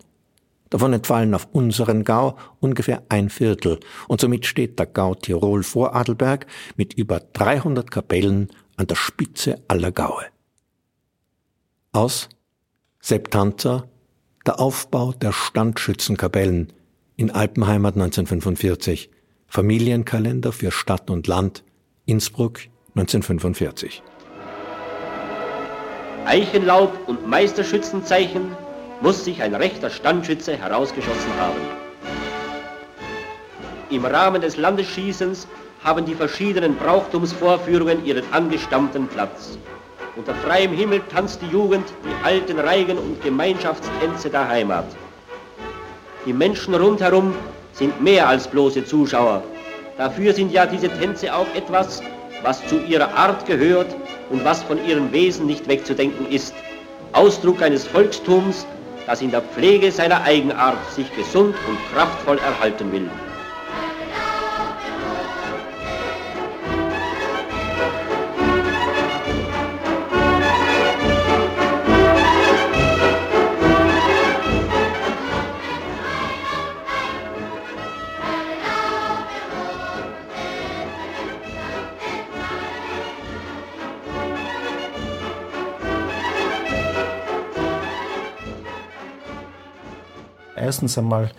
Davon 0.74 0.92
entfallen 0.92 1.36
auf 1.36 1.46
unseren 1.52 2.02
Gau 2.02 2.36
ungefähr 2.58 3.04
ein 3.08 3.30
Viertel 3.30 3.78
und 4.08 4.20
somit 4.20 4.44
steht 4.44 4.76
der 4.76 4.86
Gau 4.86 5.14
Tirol 5.14 5.62
vor 5.62 5.94
Adelberg 5.94 6.48
mit 6.74 6.94
über 6.94 7.20
300 7.20 7.88
Kapellen 7.88 8.48
an 8.74 8.88
der 8.88 8.96
Spitze 8.96 9.62
aller 9.68 9.92
Gaue. 9.92 10.24
Aus 11.92 12.28
Septanza, 12.98 13.84
der 14.46 14.58
Aufbau 14.58 15.12
der 15.12 15.30
Standschützenkapellen 15.30 16.72
in 17.14 17.30
Alpenheimat 17.30 17.94
1945, 17.94 19.10
Familienkalender 19.46 20.50
für 20.50 20.72
Stadt 20.72 21.08
und 21.08 21.28
Land, 21.28 21.62
Innsbruck 22.04 22.58
1945. 22.96 24.02
Eichenlaub 26.24 26.98
und 27.06 27.28
Meisterschützenzeichen 27.28 28.63
muss 29.04 29.22
sich 29.22 29.42
ein 29.42 29.54
rechter 29.54 29.90
Standschütze 29.90 30.56
herausgeschossen 30.56 31.32
haben. 31.38 31.60
Im 33.90 34.06
Rahmen 34.06 34.40
des 34.40 34.56
Landesschießens 34.56 35.46
haben 35.84 36.06
die 36.06 36.14
verschiedenen 36.14 36.74
Brauchtumsvorführungen 36.76 38.02
ihren 38.06 38.24
angestammten 38.32 39.06
Platz. 39.08 39.58
Unter 40.16 40.34
freiem 40.36 40.72
Himmel 40.72 41.02
tanzt 41.12 41.42
die 41.42 41.52
Jugend 41.52 41.86
die 42.02 42.24
alten 42.24 42.58
Reigen 42.58 42.96
und 42.96 43.22
Gemeinschaftstänze 43.22 44.30
der 44.30 44.48
Heimat. 44.48 44.86
Die 46.24 46.32
Menschen 46.32 46.74
rundherum 46.74 47.34
sind 47.72 48.00
mehr 48.00 48.26
als 48.26 48.48
bloße 48.48 48.86
Zuschauer. 48.86 49.42
Dafür 49.98 50.32
sind 50.32 50.50
ja 50.50 50.64
diese 50.64 50.88
Tänze 50.88 51.34
auch 51.34 51.54
etwas, 51.54 52.02
was 52.42 52.66
zu 52.68 52.80
ihrer 52.80 53.14
Art 53.14 53.44
gehört 53.44 53.94
und 54.30 54.42
was 54.46 54.62
von 54.62 54.82
ihrem 54.88 55.12
Wesen 55.12 55.44
nicht 55.44 55.68
wegzudenken 55.68 56.26
ist. 56.30 56.54
Ausdruck 57.12 57.60
eines 57.60 57.86
Volkstums, 57.86 58.66
das 59.06 59.20
in 59.20 59.30
der 59.30 59.42
Pflege 59.42 59.90
seiner 59.90 60.22
Eigenart 60.22 60.92
sich 60.92 61.14
gesund 61.16 61.54
und 61.68 61.78
kraftvoll 61.92 62.38
erhalten 62.38 62.90
will. 62.92 63.08
Erstens 90.64 90.96
einmal 90.96 91.30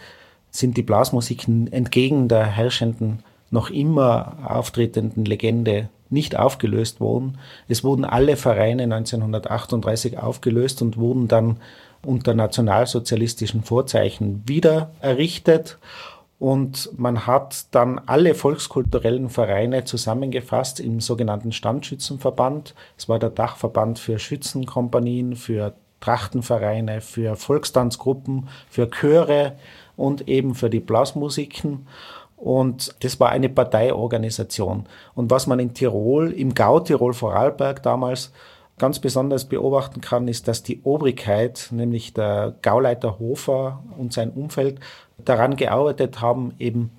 sind 0.51 0.77
die 0.77 0.83
Blasmusiken 0.83 1.71
entgegen 1.71 2.27
der 2.27 2.45
herrschenden, 2.45 3.23
noch 3.49 3.69
immer 3.69 4.37
auftretenden 4.45 5.25
Legende 5.25 5.89
nicht 6.09 6.37
aufgelöst 6.37 6.99
worden. 6.99 7.39
Es 7.67 7.83
wurden 7.83 8.05
alle 8.05 8.37
Vereine 8.37 8.83
1938 8.83 10.19
aufgelöst 10.19 10.81
und 10.83 10.97
wurden 10.97 11.27
dann 11.27 11.57
unter 12.05 12.35
nationalsozialistischen 12.35 13.63
Vorzeichen 13.63 14.43
wieder 14.45 14.91
errichtet. 15.01 15.79
Und 16.37 16.91
man 16.95 17.25
hat 17.25 17.73
dann 17.73 17.99
alle 18.05 18.35
volkskulturellen 18.35 19.29
Vereine 19.29 19.85
zusammengefasst 19.85 20.79
im 20.79 20.99
sogenannten 20.99 21.51
Standschützenverband. 21.51 22.75
Es 22.97 23.09
war 23.09 23.17
der 23.17 23.31
Dachverband 23.31 23.97
für 23.97 24.19
Schützenkompanien, 24.19 25.35
für 25.35 25.73
Trachtenvereine, 26.05 27.01
für 27.01 27.35
Volkstanzgruppen, 27.35 28.47
für 28.69 28.89
Chöre 28.91 29.53
und 29.97 30.27
eben 30.27 30.53
für 30.53 30.69
die 30.69 30.79
Blasmusiken. 30.79 31.87
Und 32.37 32.93
das 33.03 33.19
war 33.19 33.29
eine 33.29 33.49
Parteiorganisation. 33.49 34.85
Und 35.15 35.31
was 35.31 35.47
man 35.47 35.57
in 35.57 35.73
Tirol, 35.73 36.31
im 36.31 36.53
Gau 36.53 36.79
Tirol 36.79 37.13
Vorarlberg 37.13 37.81
damals 37.81 38.31
ganz 38.77 38.99
besonders 38.99 39.45
beobachten 39.45 39.99
kann, 40.01 40.27
ist, 40.27 40.47
dass 40.47 40.61
die 40.61 40.81
Obrigkeit, 40.83 41.69
nämlich 41.71 42.13
der 42.13 42.53
Gauleiter 42.61 43.17
Hofer 43.17 43.81
und 43.97 44.13
sein 44.13 44.29
Umfeld, 44.29 44.79
daran 45.17 45.55
gearbeitet 45.55 46.21
haben, 46.21 46.53
eben 46.59 46.91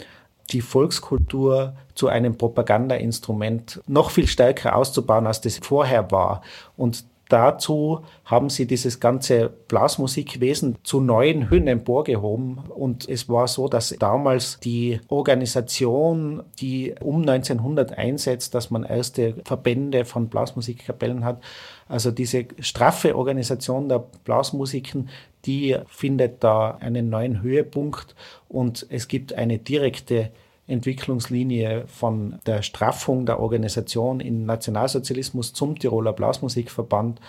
die 0.51 0.62
Volkskultur 0.62 1.75
zu 1.95 2.09
einem 2.09 2.37
Propagandainstrument 2.38 3.83
noch 3.87 4.11
viel 4.11 4.27
stärker 4.27 4.75
auszubauen, 4.75 5.29
als 5.29 5.42
das 5.42 5.59
vorher 5.59 6.11
war. 6.11 6.42
Und 6.77 7.05
dazu 7.28 8.00
haben 8.24 8.50
sie 8.50 8.66
dieses 8.66 9.00
ganze 9.00 9.50
Blasmusikwesen 9.68 10.76
zu 10.82 11.00
neuen 11.00 11.50
Höhen 11.50 11.66
emporgehoben. 11.66 12.58
Und 12.58 13.08
es 13.08 13.28
war 13.28 13.48
so, 13.48 13.68
dass 13.68 13.94
damals 13.98 14.60
die 14.60 15.00
Organisation, 15.08 16.42
die 16.60 16.94
um 17.00 17.22
1900 17.22 17.96
einsetzt, 17.96 18.54
dass 18.54 18.70
man 18.70 18.84
erste 18.84 19.34
Verbände 19.44 20.04
von 20.04 20.28
Blasmusikkapellen 20.28 21.24
hat, 21.24 21.42
also 21.88 22.10
diese 22.10 22.46
straffe 22.60 23.16
Organisation 23.16 23.88
der 23.88 24.04
Blasmusiken, 24.24 25.08
die 25.44 25.76
findet 25.86 26.42
da 26.42 26.72
einen 26.80 27.08
neuen 27.08 27.42
Höhepunkt 27.42 28.14
und 28.48 28.86
es 28.90 29.06
gibt 29.08 29.32
eine 29.34 29.58
direkte 29.58 30.30
Entwicklungslinie 30.66 31.85
von 31.87 32.38
der 32.46 32.62
Straffung 32.62 33.26
der 33.26 33.40
Organisation 33.40 34.20
im 34.20 34.46
Nationalsozialismus 34.46 35.52
zum 35.52 35.79
Tiroler 35.79 36.12
Blasmusikverband, 36.12 37.20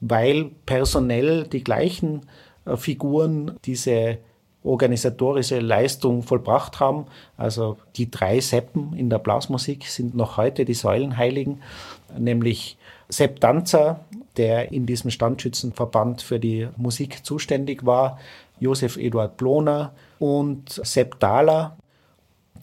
weil 0.00 0.50
personell 0.64 1.44
die 1.44 1.62
gleichen 1.62 2.22
äh, 2.64 2.76
Figuren 2.76 3.52
diese 3.64 4.18
organisatorische 4.66 5.60
Leistung 5.60 6.22
vollbracht 6.22 6.80
haben. 6.80 7.06
Also 7.36 7.76
die 7.96 8.10
drei 8.10 8.40
Seppen 8.40 8.94
in 8.94 9.08
der 9.08 9.18
Blasmusik 9.18 9.86
sind 9.86 10.14
noch 10.14 10.36
heute 10.36 10.64
die 10.64 10.74
Säulenheiligen, 10.74 11.62
nämlich 12.18 12.76
Sepp 13.08 13.40
Danzer, 13.40 14.00
der 14.36 14.72
in 14.72 14.84
diesem 14.84 15.10
Standschützenverband 15.10 16.20
für 16.20 16.40
die 16.40 16.68
Musik 16.76 17.24
zuständig 17.24 17.86
war, 17.86 18.18
Josef 18.58 18.96
Eduard 18.96 19.36
Ploner 19.36 19.92
und 20.18 20.68
Sepp 20.70 21.20
Dahler, 21.20 21.76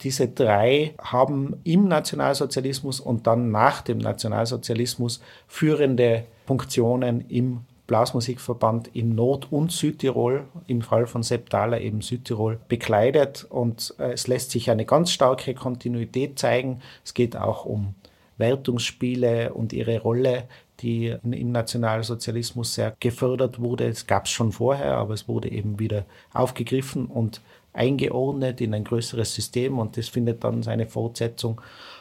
diese 0.02 0.28
drei 0.28 0.94
haben 1.00 1.56
im 1.64 1.88
Nationalsozialismus 1.88 3.00
und 3.00 3.26
dann 3.26 3.50
nach 3.50 3.82
dem 3.82 3.98
Nationalsozialismus 3.98 5.20
führende 5.46 6.24
Funktionen 6.46 7.22
im 7.28 7.60
Blasmusikverband 7.86 8.88
in 8.88 9.14
Nord- 9.14 9.52
und 9.52 9.70
Südtirol, 9.70 10.44
im 10.66 10.80
Fall 10.80 11.06
von 11.06 11.22
Sepp 11.22 11.50
Thaler 11.50 11.80
eben 11.80 12.00
Südtirol, 12.00 12.58
bekleidet. 12.68 13.46
Und 13.48 13.94
äh, 13.98 14.12
es 14.12 14.26
lässt 14.26 14.50
sich 14.50 14.70
eine 14.70 14.86
ganz 14.86 15.10
starke 15.10 15.54
Kontinuität 15.54 16.38
zeigen. 16.38 16.80
Es 17.04 17.12
geht 17.12 17.36
auch 17.36 17.66
um 17.66 17.94
Wertungsspiele 18.38 19.52
und 19.52 19.72
ihre 19.72 20.00
Rolle, 20.00 20.44
die 20.80 21.14
im 21.22 21.52
Nationalsozialismus 21.52 22.74
sehr 22.74 22.96
gefördert 23.00 23.60
wurde. 23.60 23.86
Es 23.86 24.06
gab 24.06 24.24
es 24.24 24.32
schon 24.32 24.52
vorher, 24.52 24.96
aber 24.96 25.14
es 25.14 25.28
wurde 25.28 25.50
eben 25.50 25.78
wieder 25.78 26.04
aufgegriffen 26.32 27.06
und 27.06 27.40
eingeordnet 27.74 28.60
in 28.60 28.72
ein 28.72 28.84
größeres 28.84 29.34
System 29.34 29.78
und 29.78 29.96
das 29.96 30.08
findet 30.08 30.44
dann 30.44 30.62
seine 30.62 30.86
Fortsetzung. 30.86 31.60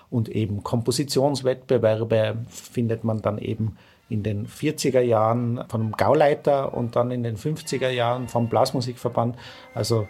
Und 0.10 0.30
eben 0.30 0.64
Kompositionswettbewerbe 0.64 2.38
findet 2.48 3.04
man 3.04 3.22
dann 3.22 3.40
eben 3.40 3.78
in 4.10 4.22
den 4.22 4.48
40er 4.48 5.02
Jahren 5.02 5.64
vom 5.68 5.92
Gauleiter 5.94 6.74
und 6.76 6.96
dann 6.96 7.10
in 7.10 7.24
den 7.24 7.36
50er 7.36 7.90
Jahren 7.90 8.28
vom 8.28 8.48
Blasmusikverband. 8.48 9.36
Also 9.74 10.08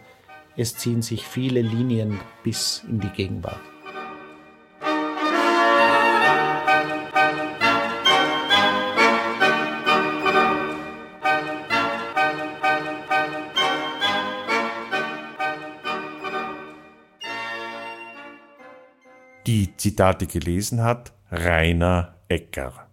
es 0.57 0.75
ziehen 0.75 1.01
sich 1.01 1.25
viele 1.25 1.61
Linien 1.61 2.19
bis 2.43 2.83
in 2.89 2.99
die 2.99 3.09
Gegenwart. 3.09 3.72
Zitate 19.83 20.27
gelesen 20.27 20.81
hat 20.81 21.11
Rainer 21.29 22.15
Ecker. 22.29 22.87